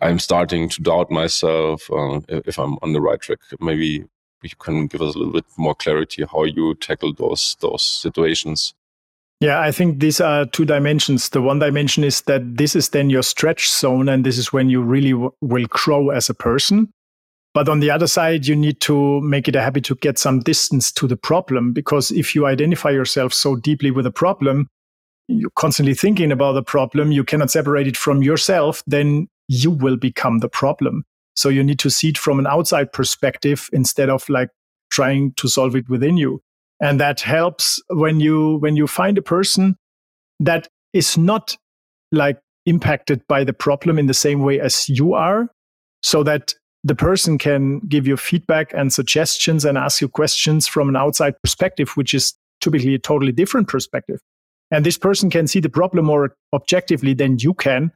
i'm 0.00 0.18
starting 0.18 0.68
to 0.70 0.82
doubt 0.82 1.10
myself 1.10 1.90
uh, 1.90 2.20
if 2.28 2.58
i'm 2.58 2.78
on 2.82 2.92
the 2.94 3.00
right 3.00 3.20
track? 3.20 3.40
Maybe 3.60 4.04
you 4.42 4.50
can 4.60 4.86
give 4.86 5.02
us 5.02 5.14
a 5.14 5.18
little 5.18 5.34
bit 5.34 5.46
more 5.58 5.74
clarity 5.74 6.24
how 6.30 6.44
you 6.44 6.74
tackle 6.76 7.14
those 7.14 7.56
those 7.60 7.82
situations 7.82 8.74
yeah, 9.40 9.60
I 9.60 9.70
think 9.70 10.00
these 10.00 10.20
are 10.20 10.46
two 10.46 10.64
dimensions. 10.64 11.28
The 11.28 11.40
one 11.40 11.60
dimension 11.60 12.02
is 12.02 12.22
that 12.22 12.56
this 12.56 12.74
is 12.74 12.88
then 12.88 13.08
your 13.08 13.22
stretch 13.22 13.70
zone, 13.70 14.08
and 14.08 14.26
this 14.26 14.36
is 14.36 14.52
when 14.52 14.68
you 14.68 14.82
really 14.82 15.12
w- 15.12 15.30
will 15.40 15.66
grow 15.66 16.10
as 16.10 16.28
a 16.28 16.34
person. 16.34 16.92
But 17.54 17.68
on 17.68 17.80
the 17.80 17.90
other 17.90 18.06
side, 18.06 18.46
you 18.46 18.56
need 18.56 18.80
to 18.82 19.20
make 19.20 19.48
it 19.48 19.56
a 19.56 19.62
habit 19.62 19.84
to 19.84 19.94
get 19.96 20.18
some 20.18 20.40
distance 20.40 20.92
to 20.92 21.06
the 21.06 21.16
problem 21.16 21.72
because 21.72 22.10
if 22.10 22.34
you 22.34 22.46
identify 22.46 22.90
yourself 22.90 23.32
so 23.32 23.56
deeply 23.56 23.90
with 23.90 24.06
a 24.06 24.10
problem, 24.10 24.68
you're 25.28 25.50
constantly 25.50 25.94
thinking 25.94 26.32
about 26.32 26.52
the 26.52 26.62
problem, 26.62 27.12
you 27.12 27.24
cannot 27.24 27.50
separate 27.50 27.86
it 27.86 27.96
from 27.96 28.22
yourself, 28.22 28.82
then 28.86 29.28
you 29.48 29.70
will 29.70 29.96
become 29.96 30.38
the 30.38 30.48
problem. 30.48 31.04
So 31.36 31.48
you 31.48 31.62
need 31.62 31.78
to 31.80 31.90
see 31.90 32.10
it 32.10 32.18
from 32.18 32.38
an 32.38 32.46
outside 32.46 32.92
perspective 32.92 33.68
instead 33.72 34.10
of 34.10 34.28
like 34.28 34.50
trying 34.90 35.32
to 35.34 35.48
solve 35.48 35.76
it 35.76 35.88
within 35.88 36.16
you. 36.16 36.40
And 36.80 37.00
that 37.00 37.20
helps 37.20 37.82
when 37.88 38.20
you 38.20 38.56
when 38.58 38.76
you 38.76 38.86
find 38.86 39.18
a 39.18 39.22
person 39.22 39.76
that 40.40 40.68
is 40.92 41.18
not 41.18 41.56
like 42.12 42.38
impacted 42.66 43.26
by 43.28 43.44
the 43.44 43.52
problem 43.52 43.98
in 43.98 44.06
the 44.06 44.14
same 44.14 44.42
way 44.42 44.60
as 44.60 44.88
you 44.88 45.14
are 45.14 45.48
so 46.02 46.22
that 46.22 46.54
the 46.84 46.94
person 46.94 47.38
can 47.38 47.80
give 47.80 48.06
you 48.06 48.16
feedback 48.16 48.72
and 48.72 48.92
suggestions 48.92 49.64
and 49.64 49.76
ask 49.76 50.00
you 50.00 50.08
questions 50.08 50.68
from 50.68 50.88
an 50.88 50.96
outside 50.96 51.34
perspective, 51.42 51.90
which 51.96 52.14
is 52.14 52.34
typically 52.60 52.94
a 52.94 52.98
totally 52.98 53.32
different 53.32 53.68
perspective. 53.68 54.20
And 54.70 54.86
this 54.86 54.98
person 54.98 55.30
can 55.30 55.46
see 55.46 55.60
the 55.60 55.68
problem 55.68 56.04
more 56.04 56.34
objectively 56.52 57.14
than 57.14 57.38
you 57.38 57.54
can 57.54 57.90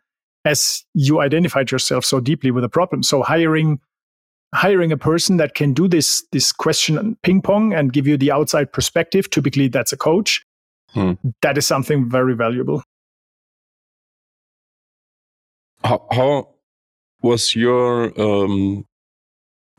as 0.44 0.84
you 0.94 1.20
identified 1.20 1.70
yourself 1.70 2.04
so 2.04 2.18
deeply 2.18 2.50
with 2.50 2.62
the 2.62 2.68
problem. 2.68 3.02
So 3.02 3.22
hiring 3.22 3.78
hiring 4.54 4.92
a 4.92 4.96
person 4.96 5.38
that 5.38 5.54
can 5.54 5.72
do 5.72 5.88
this 5.88 6.24
this 6.32 6.52
question 6.52 7.16
ping 7.22 7.42
pong 7.42 7.72
and 7.72 7.92
give 7.92 8.06
you 8.06 8.16
the 8.16 8.30
outside 8.30 8.72
perspective, 8.72 9.30
typically 9.30 9.68
that's 9.68 9.92
a 9.92 9.96
coach. 9.96 10.44
Hmm. 10.88 11.12
That 11.40 11.56
is 11.56 11.66
something 11.66 12.08
very 12.10 12.34
valuable. 12.34 12.82
How, 15.84 16.06
how 16.12 16.48
was 17.22 17.56
your 17.56 18.12
um, 18.20 18.84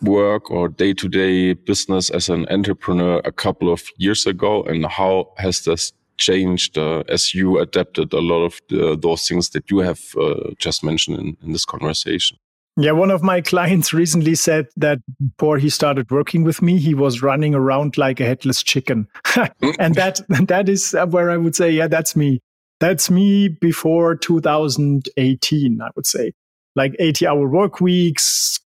work 0.01 0.49
or 0.51 0.67
day 0.67 0.93
to 0.93 1.07
day 1.07 1.53
business 1.53 2.09
as 2.09 2.29
an 2.29 2.47
entrepreneur 2.49 3.21
a 3.23 3.31
couple 3.31 3.71
of 3.71 3.83
years 3.97 4.25
ago? 4.25 4.63
And 4.63 4.86
how 4.86 5.33
has 5.38 5.63
this 5.63 5.93
changed 6.17 6.77
uh, 6.77 7.03
as 7.09 7.33
you 7.33 7.59
adapted 7.59 8.12
a 8.13 8.19
lot 8.19 8.43
of 8.43 8.59
the, 8.69 8.97
those 8.99 9.27
things 9.27 9.51
that 9.51 9.69
you 9.69 9.79
have 9.79 10.01
uh, 10.19 10.51
just 10.57 10.83
mentioned 10.83 11.19
in, 11.19 11.38
in 11.43 11.51
this 11.53 11.65
conversation? 11.65 12.38
Yeah, 12.75 12.91
one 12.91 13.12
of 13.12 13.21
my 13.21 13.41
clients 13.53 13.93
recently 13.93 14.36
said 14.36 14.67
that 14.77 14.99
before 15.38 15.57
he 15.57 15.69
started 15.69 16.09
working 16.12 16.43
with 16.43 16.62
me, 16.62 16.79
he 16.79 16.93
was 16.93 17.21
running 17.21 17.53
around 17.53 17.97
like 17.97 18.19
a 18.19 18.25
headless 18.25 18.63
chicken. 18.63 19.07
and 19.79 19.95
that 19.95 20.21
that 20.47 20.69
is 20.69 20.95
where 21.09 21.29
I 21.29 21.38
would 21.38 21.55
say, 21.55 21.71
yeah, 21.71 21.88
that's 21.88 22.15
me. 22.15 22.41
That's 22.79 23.09
me 23.09 23.47
before 23.47 24.15
2018, 24.15 25.81
I 25.81 25.89
would 25.95 26.05
say 26.05 26.33
like 26.75 26.95
80 26.99 27.27
hour 27.27 27.47
work 27.47 27.81
weeks, 27.81 28.59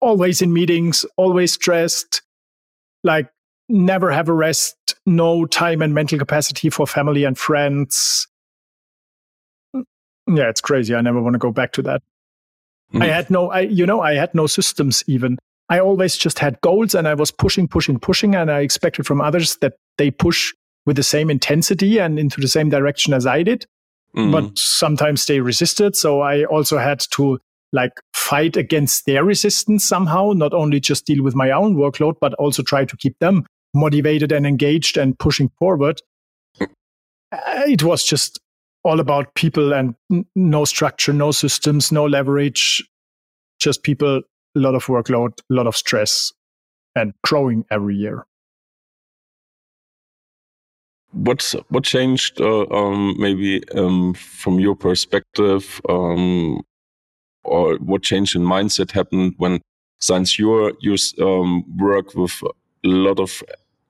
always 0.00 0.42
in 0.42 0.52
meetings, 0.52 1.04
always 1.16 1.52
stressed, 1.52 2.22
like 3.02 3.28
never 3.68 4.10
have 4.10 4.28
a 4.28 4.32
rest, 4.32 4.76
no 5.06 5.44
time 5.44 5.82
and 5.82 5.94
mental 5.94 6.18
capacity 6.18 6.70
for 6.70 6.86
family 6.86 7.24
and 7.24 7.36
friends. 7.36 8.26
Mm, 9.74 9.84
yeah, 10.28 10.48
it's 10.48 10.60
crazy. 10.60 10.94
I 10.94 11.00
never 11.00 11.20
want 11.20 11.34
to 11.34 11.38
go 11.38 11.52
back 11.52 11.72
to 11.72 11.82
that. 11.82 12.02
Mm. 12.94 13.02
I 13.02 13.06
had 13.06 13.30
no, 13.30 13.50
I, 13.50 13.60
you 13.60 13.86
know, 13.86 14.00
I 14.00 14.14
had 14.14 14.34
no 14.34 14.46
systems 14.46 15.04
even. 15.06 15.38
I 15.68 15.80
always 15.80 16.16
just 16.16 16.38
had 16.38 16.60
goals 16.62 16.94
and 16.94 17.06
I 17.06 17.14
was 17.14 17.30
pushing, 17.30 17.68
pushing, 17.68 17.98
pushing. 17.98 18.34
And 18.34 18.50
I 18.50 18.60
expected 18.60 19.06
from 19.06 19.20
others 19.20 19.56
that 19.60 19.74
they 19.98 20.10
push 20.10 20.52
with 20.86 20.96
the 20.96 21.02
same 21.02 21.30
intensity 21.30 21.98
and 21.98 22.18
into 22.18 22.40
the 22.40 22.48
same 22.48 22.70
direction 22.70 23.12
as 23.12 23.26
I 23.26 23.42
did. 23.42 23.66
Mm. 24.16 24.32
But 24.32 24.58
sometimes 24.58 25.26
they 25.26 25.40
resisted. 25.40 25.96
So 25.96 26.22
I 26.22 26.44
also 26.44 26.78
had 26.78 27.00
to 27.12 27.38
like 27.72 27.92
fight 28.14 28.56
against 28.56 29.04
their 29.04 29.24
resistance 29.24 29.86
somehow, 29.86 30.32
not 30.34 30.54
only 30.54 30.80
just 30.80 31.04
deal 31.04 31.22
with 31.22 31.34
my 31.34 31.50
own 31.50 31.76
workload, 31.76 32.14
but 32.20 32.32
also 32.34 32.62
try 32.62 32.86
to 32.86 32.96
keep 32.96 33.18
them 33.18 33.44
motivated 33.74 34.32
and 34.32 34.46
engaged 34.46 34.96
and 34.96 35.18
pushing 35.18 35.50
forward. 35.58 36.00
Uh, 36.60 36.66
it 37.66 37.82
was 37.82 38.04
just 38.04 38.40
all 38.84 39.00
about 39.00 39.34
people 39.34 39.72
and 39.72 39.94
no 40.34 40.64
structure, 40.64 41.12
no 41.12 41.30
systems, 41.30 41.92
no 41.92 42.04
leverage, 42.06 42.82
just 43.58 43.82
people, 43.82 44.22
a 44.56 44.58
lot 44.58 44.74
of 44.74 44.86
workload, 44.86 45.38
a 45.50 45.54
lot 45.54 45.66
of 45.66 45.76
stress, 45.76 46.32
and 46.94 47.12
growing 47.24 47.64
every 47.70 47.96
year. 47.96 48.24
What 51.12 51.54
what 51.70 51.84
changed? 51.84 52.40
Uh, 52.40 52.66
um, 52.70 53.16
maybe 53.18 53.62
um, 53.70 54.14
from 54.14 54.60
your 54.60 54.76
perspective, 54.76 55.80
um, 55.88 56.60
or 57.44 57.76
what 57.76 58.02
change 58.02 58.36
in 58.36 58.42
mindset 58.42 58.92
happened 58.92 59.34
when 59.38 59.60
since 60.00 60.38
you 60.38 60.76
you 60.80 60.96
um, 61.20 61.64
work 61.78 62.14
with 62.14 62.32
a 62.42 62.88
lot 62.88 63.18
of 63.18 63.42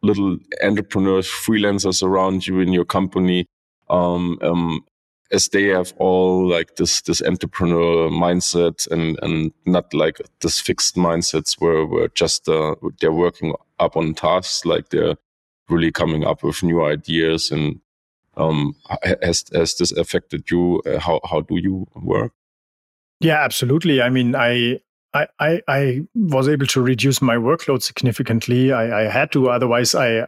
little 0.02 0.38
entrepreneurs, 0.62 1.26
freelancers 1.28 2.02
around 2.02 2.46
you 2.46 2.60
in 2.60 2.72
your 2.72 2.84
company, 2.84 3.46
um, 3.90 4.38
um, 4.42 4.84
as 5.30 5.48
they 5.48 5.64
have 5.64 5.92
all 5.98 6.48
like 6.48 6.76
this 6.76 7.02
this 7.02 7.20
entrepreneurial 7.20 8.10
mindset 8.10 8.90
and 8.90 9.18
and 9.22 9.52
not 9.66 9.92
like 9.92 10.18
this 10.40 10.60
fixed 10.60 10.96
mindsets 10.96 11.60
where 11.60 11.84
where 11.84 12.08
just 12.08 12.48
uh, 12.48 12.74
they're 13.00 13.12
working 13.12 13.54
up 13.78 13.96
on 13.96 14.14
tasks 14.14 14.64
like 14.64 14.88
they're 14.88 15.16
really 15.68 15.92
coming 15.92 16.24
up 16.24 16.42
with 16.42 16.62
new 16.62 16.84
ideas 16.84 17.50
and 17.50 17.80
um, 18.36 18.74
has 19.22 19.44
has 19.52 19.76
this 19.76 19.92
affected 19.92 20.50
you? 20.50 20.80
Uh, 20.86 20.98
how 20.98 21.20
how 21.28 21.40
do 21.40 21.58
you 21.58 21.86
work? 21.94 22.32
Yeah 23.20 23.42
absolutely. 23.42 24.00
I 24.00 24.10
mean 24.10 24.34
i 24.34 24.80
I, 25.14 25.62
I, 25.66 26.02
was 26.14 26.48
able 26.48 26.66
to 26.66 26.82
reduce 26.82 27.22
my 27.22 27.36
workload 27.36 27.82
significantly. 27.82 28.72
I, 28.72 29.04
I 29.06 29.08
had 29.08 29.32
to, 29.32 29.48
otherwise, 29.48 29.94
I 29.94 30.26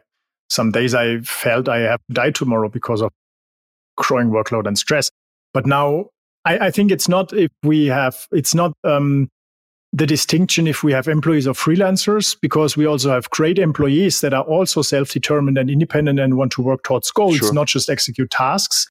some 0.49 0.73
days 0.73 0.94
I 0.94 1.20
felt 1.20 1.68
I 1.68 1.81
have 1.81 2.01
to 2.09 2.14
die 2.14 2.31
tomorrow 2.31 2.68
because 2.68 3.03
of 3.03 3.12
growing 4.01 4.31
workload 4.31 4.67
and 4.67 4.77
stress. 4.77 5.11
But 5.55 5.67
now 5.67 6.07
I, 6.45 6.67
I 6.67 6.71
think 6.71 6.91
it's 6.91 7.09
not 7.09 7.33
if 7.33 7.51
we 7.63 7.87
have, 7.87 8.27
it's 8.33 8.55
not 8.55 8.73
um, 8.85 9.29
the 9.93 10.07
distinction 10.07 10.67
if 10.67 10.83
we 10.83 10.93
have 10.93 11.09
employees 11.09 11.47
or 11.47 11.55
freelancers, 11.55 12.37
because 12.41 12.77
we 12.77 12.87
also 12.87 13.11
have 13.11 13.29
great 13.31 13.59
employees 13.59 14.21
that 14.21 14.35
are 14.35 14.45
also 14.45 14.83
self 14.83 15.11
determined 15.11 15.59
and 15.59 15.71
independent 15.71 16.19
and 16.19 16.37
want 16.37 16.53
to 16.53 16.63
work 16.63 16.83
towards 16.83 17.11
goals, 17.11 17.37
sure. 17.37 17.53
not 17.53 17.67
just 17.67 17.91
execute 17.91 18.31
tasks. 18.31 18.87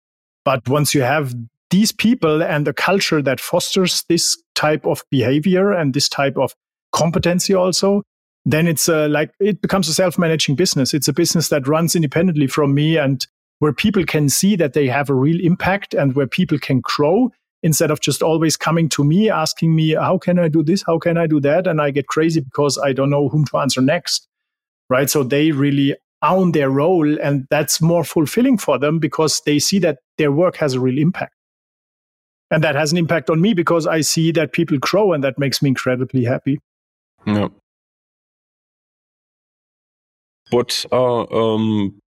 But 0.46 0.68
once 0.68 0.94
you 0.94 1.02
have 1.02 1.34
these 1.70 1.92
people 1.92 2.42
and 2.42 2.66
the 2.66 2.74
culture 2.74 3.22
that 3.22 3.40
fosters 3.40 4.04
this 4.10 4.42
type 4.56 4.86
of 4.86 5.04
behavior 5.12 5.72
and 5.72 5.94
this 5.94 6.10
type 6.10 6.38
of 6.38 6.54
competency 6.92 7.54
also, 7.54 8.04
then 8.46 8.68
it's 8.68 8.90
uh, 8.90 9.08
like 9.10 9.32
it 9.40 9.62
becomes 9.62 9.88
a 9.88 9.94
self 9.94 10.18
managing 10.18 10.56
business. 10.56 10.94
It's 10.94 11.08
a 11.08 11.14
business 11.14 11.50
that 11.50 11.68
runs 11.68 11.96
independently 11.96 12.48
from 12.48 12.74
me 12.74 12.98
and 12.98 13.26
where 13.60 13.74
people 13.74 14.04
can 14.04 14.30
see 14.30 14.56
that 14.56 14.74
they 14.74 14.88
have 14.88 15.10
a 15.10 15.14
real 15.14 15.40
impact 15.42 15.94
and 15.94 16.16
where 16.16 16.28
people 16.28 16.58
can 16.58 16.80
grow 16.82 17.32
instead 17.62 17.92
of 17.92 18.00
just 18.00 18.22
always 18.24 18.56
coming 18.56 18.88
to 18.88 19.04
me 19.04 19.30
asking 19.30 19.76
me 19.76 19.92
how 19.94 20.18
can 20.18 20.40
i 20.40 20.48
do 20.48 20.64
this? 20.64 20.84
How 20.86 20.98
can 20.98 21.18
i 21.18 21.28
do 21.28 21.40
that? 21.42 21.68
And 21.68 21.82
i 21.82 21.92
get 21.92 22.08
crazy 22.08 22.40
because 22.40 22.78
i 22.78 22.94
don't 22.94 23.10
know 23.10 23.30
whom 23.30 23.46
to 23.46 23.58
answer 23.58 23.82
next 23.82 24.30
right? 24.90 25.10
So 25.10 25.24
they 25.24 25.52
really 25.52 25.96
own 26.22 26.52
their 26.52 26.70
role 26.70 27.20
and 27.20 27.48
that's 27.50 27.82
more 27.82 28.04
fulfilling 28.04 28.58
for 28.58 28.78
them 28.78 29.00
because 29.00 29.42
they 29.46 29.60
see 29.60 29.80
that 29.80 30.00
their 30.18 30.32
work 30.32 30.58
has 30.58 30.74
a 30.74 30.80
real 30.80 30.98
impact. 30.98 31.34
And 32.52 32.64
that 32.64 32.76
has 32.76 32.92
an 32.92 32.98
impact 32.98 33.30
on 33.30 33.40
me 33.40 33.54
because 33.54 33.86
i 33.86 34.02
see 34.02 34.32
that 34.32 34.54
people 34.54 34.78
grow 34.80 35.14
and 35.14 35.24
that 35.24 35.38
makes 35.38 35.62
me 35.62 35.70
incredibly 35.70 36.26
happy. 36.26 36.60
Yeah. 37.26 37.50
What 40.50 40.84
are 40.92 41.32
um, 41.32 42.02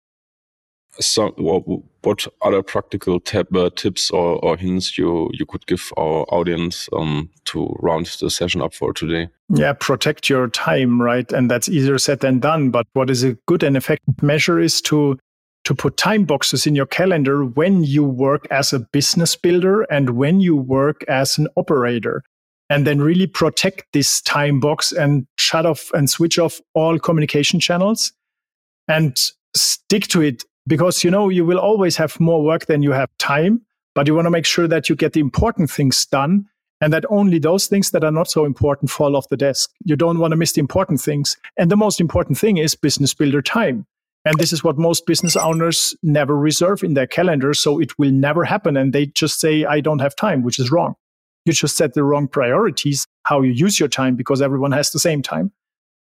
some 0.99 1.31
what 1.37 2.25
other 2.41 2.63
practical 2.63 3.19
tab, 3.19 3.55
uh, 3.55 3.69
tips 3.75 4.09
or, 4.11 4.43
or, 4.43 4.57
hints 4.57 4.97
you 4.97 5.29
you 5.33 5.45
could 5.45 5.65
give 5.67 5.91
our 5.97 6.25
audience 6.29 6.89
um, 6.93 7.29
to 7.45 7.75
round 7.79 8.05
the 8.19 8.29
session 8.29 8.61
up 8.61 8.73
for 8.73 8.93
today? 8.93 9.29
Yeah, 9.49 9.73
protect 9.73 10.29
your 10.29 10.47
time, 10.47 11.01
right? 11.01 11.31
And 11.31 11.49
that's 11.49 11.69
easier 11.69 11.97
said 11.97 12.21
than 12.21 12.39
done. 12.39 12.71
But 12.71 12.87
what 12.93 13.09
is 13.09 13.23
a 13.23 13.33
good 13.47 13.63
and 13.63 13.77
effective 13.77 14.21
measure 14.21 14.59
is 14.59 14.81
to 14.83 15.17
to 15.65 15.75
put 15.75 15.97
time 15.97 16.23
boxes 16.23 16.65
in 16.65 16.75
your 16.75 16.85
calendar 16.85 17.45
when 17.45 17.83
you 17.83 18.03
work 18.03 18.47
as 18.49 18.73
a 18.73 18.79
business 18.79 19.35
builder 19.35 19.83
and 19.83 20.11
when 20.11 20.39
you 20.39 20.55
work 20.55 21.03
as 21.07 21.37
an 21.37 21.47
operator. 21.57 22.23
And 22.71 22.85
then 22.85 23.01
really 23.01 23.27
protect 23.27 23.85
this 23.93 24.21
time 24.21 24.59
box 24.59 24.91
and 24.91 25.25
shut 25.37 25.65
off 25.65 25.89
and 25.93 26.09
switch 26.09 26.37
off 26.37 26.61
all 26.75 26.99
communication 26.99 27.59
channels 27.59 28.13
and 28.87 29.17
stick 29.55 30.07
to 30.07 30.21
it 30.21 30.43
because 30.67 31.03
you 31.03 31.11
know 31.11 31.29
you 31.29 31.45
will 31.45 31.59
always 31.59 31.97
have 31.97 32.19
more 32.19 32.43
work 32.43 32.65
than 32.65 32.81
you 32.81 32.91
have 32.91 33.09
time 33.17 33.61
but 33.95 34.07
you 34.07 34.15
want 34.15 34.25
to 34.25 34.31
make 34.31 34.45
sure 34.45 34.67
that 34.67 34.87
you 34.87 34.95
get 34.95 35.13
the 35.13 35.19
important 35.19 35.69
things 35.69 36.05
done 36.05 36.45
and 36.81 36.93
that 36.93 37.05
only 37.09 37.39
those 37.39 37.67
things 37.67 37.91
that 37.91 38.03
are 38.03 38.11
not 38.11 38.29
so 38.29 38.45
important 38.45 38.89
fall 38.89 39.15
off 39.15 39.27
the 39.29 39.37
desk. 39.37 39.71
You 39.83 39.95
don't 39.95 40.19
want 40.19 40.31
to 40.31 40.37
miss 40.37 40.53
the 40.53 40.61
important 40.61 41.01
things 41.01 41.37
and 41.57 41.69
the 41.69 41.77
most 41.77 41.99
important 41.99 42.37
thing 42.37 42.57
is 42.57 42.75
business 42.75 43.13
builder 43.13 43.41
time. 43.41 43.85
And 44.25 44.37
this 44.37 44.53
is 44.53 44.63
what 44.63 44.77
most 44.77 45.05
business 45.05 45.35
owners 45.35 45.95
never 46.03 46.37
reserve 46.37 46.83
in 46.83 46.93
their 46.93 47.07
calendar 47.07 47.53
so 47.53 47.79
it 47.79 47.97
will 47.97 48.11
never 48.11 48.43
happen 48.43 48.77
and 48.77 48.93
they 48.93 49.07
just 49.07 49.39
say 49.39 49.65
i 49.65 49.79
don't 49.79 49.99
have 49.99 50.15
time 50.15 50.43
which 50.43 50.59
is 50.59 50.71
wrong. 50.71 50.95
You 51.45 51.53
just 51.53 51.77
set 51.77 51.93
the 51.93 52.03
wrong 52.03 52.27
priorities 52.27 53.07
how 53.23 53.41
you 53.41 53.51
use 53.51 53.79
your 53.79 53.89
time 53.89 54.15
because 54.15 54.41
everyone 54.41 54.71
has 54.71 54.91
the 54.91 54.99
same 54.99 55.21
time. 55.21 55.51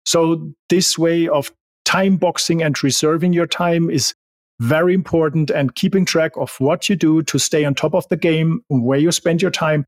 So 0.05 0.51
this 0.69 0.97
way 0.97 1.27
of 1.27 1.51
time 1.85 2.17
boxing 2.17 2.61
and 2.61 2.81
reserving 2.83 3.33
your 3.33 3.47
time 3.47 3.89
is 3.89 4.13
very 4.59 4.93
important 4.93 5.49
and 5.49 5.75
keeping 5.75 6.05
track 6.05 6.31
of 6.35 6.55
what 6.59 6.89
you 6.89 6.95
do 6.95 7.21
to 7.23 7.37
stay 7.37 7.63
on 7.65 7.75
top 7.75 7.93
of 7.93 8.07
the 8.09 8.17
game, 8.17 8.61
where 8.69 8.99
you 8.99 9.11
spend 9.11 9.41
your 9.41 9.51
time. 9.51 9.85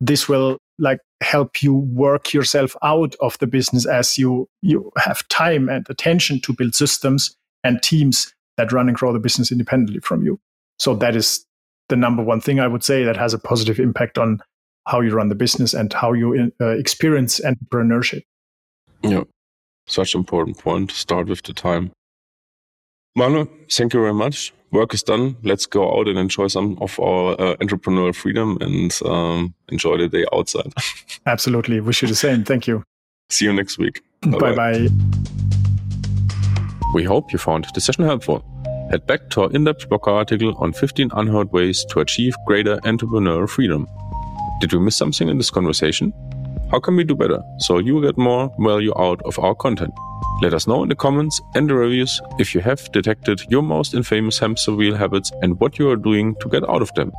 This 0.00 0.28
will 0.28 0.58
like 0.78 1.00
help 1.20 1.62
you 1.62 1.74
work 1.74 2.32
yourself 2.32 2.76
out 2.82 3.16
of 3.20 3.36
the 3.38 3.48
business 3.48 3.84
as 3.84 4.16
you 4.16 4.48
you 4.62 4.92
have 4.96 5.26
time 5.28 5.68
and 5.68 5.84
attention 5.90 6.40
to 6.42 6.52
build 6.52 6.74
systems 6.74 7.34
and 7.64 7.82
teams 7.82 8.32
that 8.56 8.70
run 8.70 8.88
and 8.88 8.96
grow 8.96 9.12
the 9.12 9.18
business 9.18 9.50
independently 9.50 10.00
from 10.00 10.22
you. 10.22 10.38
So 10.78 10.94
that 10.94 11.16
is 11.16 11.44
the 11.88 11.96
number 11.96 12.22
one 12.22 12.40
thing 12.40 12.60
I 12.60 12.68
would 12.68 12.84
say 12.84 13.02
that 13.04 13.16
has 13.16 13.34
a 13.34 13.38
positive 13.38 13.80
impact 13.80 14.18
on 14.18 14.40
how 14.86 15.00
you 15.00 15.12
run 15.12 15.28
the 15.28 15.34
business 15.34 15.74
and 15.74 15.92
how 15.92 16.12
you 16.12 16.52
uh, 16.60 16.68
experience 16.68 17.40
entrepreneurship. 17.40 18.22
Yeah, 19.02 19.24
such 19.86 20.14
an 20.14 20.20
important 20.20 20.58
point. 20.58 20.92
Start 20.92 21.28
with 21.28 21.42
the 21.42 21.52
time. 21.52 21.92
Manu, 23.18 23.46
thank 23.68 23.94
you 23.94 24.00
very 24.00 24.14
much. 24.14 24.54
Work 24.70 24.94
is 24.94 25.02
done. 25.02 25.36
Let's 25.42 25.66
go 25.66 25.98
out 25.98 26.06
and 26.06 26.16
enjoy 26.16 26.46
some 26.46 26.78
of 26.80 27.00
our 27.00 27.32
uh, 27.32 27.56
entrepreneurial 27.56 28.14
freedom 28.14 28.56
and 28.60 28.96
um, 29.04 29.54
enjoy 29.70 29.96
the 29.96 30.06
day 30.06 30.24
outside. 30.32 30.72
Absolutely. 31.26 31.80
Wish 31.80 32.02
you 32.02 32.06
the 32.06 32.14
same. 32.14 32.44
Thank 32.44 32.68
you. 32.68 32.84
See 33.28 33.46
you 33.46 33.52
next 33.52 33.76
week. 33.76 34.02
Bye 34.22 34.54
bye. 34.54 34.86
We 36.94 37.02
hope 37.02 37.32
you 37.32 37.40
found 37.40 37.66
the 37.74 37.80
session 37.80 38.04
helpful. 38.04 38.44
Head 38.88 39.04
back 39.08 39.30
to 39.30 39.42
our 39.42 39.50
in 39.50 39.64
depth 39.64 39.88
blog 39.88 40.06
article 40.06 40.54
on 40.58 40.72
15 40.72 41.10
unheard 41.14 41.50
ways 41.50 41.84
to 41.86 41.98
achieve 41.98 42.36
greater 42.46 42.76
entrepreneurial 42.84 43.48
freedom. 43.48 43.88
Did 44.60 44.72
we 44.72 44.78
miss 44.78 44.96
something 44.96 45.28
in 45.28 45.38
this 45.38 45.50
conversation? 45.50 46.12
How 46.70 46.78
can 46.78 46.94
we 46.94 47.02
do 47.02 47.16
better 47.16 47.42
so 47.58 47.78
you 47.78 48.00
get 48.00 48.16
more 48.16 48.54
value 48.60 48.92
out 48.96 49.20
of 49.24 49.40
our 49.40 49.56
content? 49.56 49.92
Let 50.40 50.54
us 50.54 50.68
know 50.68 50.84
in 50.84 50.88
the 50.88 50.94
comments 50.94 51.40
and 51.56 51.68
the 51.68 51.74
reviews 51.74 52.20
if 52.38 52.54
you 52.54 52.60
have 52.60 52.92
detected 52.92 53.40
your 53.48 53.62
most 53.62 53.92
infamous 53.92 54.38
hamster 54.38 54.72
wheel 54.72 54.94
habits 54.94 55.32
and 55.42 55.58
what 55.58 55.80
you 55.80 55.90
are 55.90 55.96
doing 55.96 56.36
to 56.40 56.48
get 56.48 56.68
out 56.68 56.80
of 56.80 56.94
them. 56.94 57.10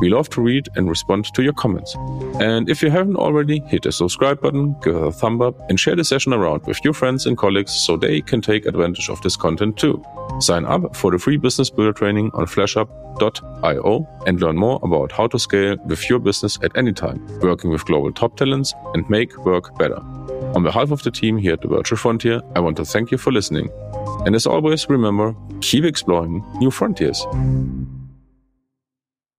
We 0.00 0.08
love 0.08 0.28
to 0.30 0.40
read 0.40 0.68
and 0.74 0.88
respond 0.88 1.32
to 1.34 1.42
your 1.42 1.52
comments. 1.52 1.94
And 2.40 2.68
if 2.68 2.82
you 2.82 2.90
haven't 2.90 3.16
already, 3.16 3.60
hit 3.60 3.82
the 3.82 3.92
subscribe 3.92 4.40
button, 4.40 4.74
give 4.82 4.96
a 4.96 5.12
thumb 5.12 5.40
up, 5.40 5.54
and 5.68 5.78
share 5.78 5.94
the 5.94 6.04
session 6.04 6.32
around 6.32 6.66
with 6.66 6.78
your 6.84 6.94
friends 6.94 7.26
and 7.26 7.38
colleagues 7.38 7.72
so 7.72 7.96
they 7.96 8.20
can 8.20 8.40
take 8.40 8.66
advantage 8.66 9.08
of 9.08 9.20
this 9.22 9.36
content 9.36 9.76
too. 9.76 10.04
Sign 10.40 10.64
up 10.64 10.96
for 10.96 11.12
the 11.12 11.18
free 11.18 11.36
business 11.36 11.70
builder 11.70 11.92
training 11.92 12.30
on 12.34 12.46
flashhub.io 12.46 14.08
and 14.26 14.40
learn 14.40 14.56
more 14.56 14.80
about 14.82 15.12
how 15.12 15.28
to 15.28 15.38
scale 15.38 15.76
with 15.86 16.08
your 16.10 16.18
business 16.18 16.58
at 16.62 16.76
any 16.76 16.92
time, 16.92 17.24
working 17.40 17.70
with 17.70 17.84
global 17.84 18.12
top 18.12 18.36
talents 18.36 18.74
and 18.94 19.08
make 19.08 19.36
work 19.44 19.76
better. 19.78 20.00
On 20.54 20.62
behalf 20.62 20.90
of 20.90 21.02
the 21.02 21.10
team 21.10 21.36
here 21.36 21.52
at 21.52 21.60
the 21.60 21.68
Virtual 21.68 21.98
Frontier, 21.98 22.40
I 22.56 22.60
want 22.60 22.76
to 22.78 22.84
thank 22.84 23.10
you 23.10 23.18
for 23.18 23.32
listening. 23.32 23.70
And 24.26 24.34
as 24.34 24.46
always, 24.46 24.88
remember, 24.88 25.34
keep 25.60 25.84
exploring 25.84 26.44
new 26.58 26.70
frontiers. 26.70 27.24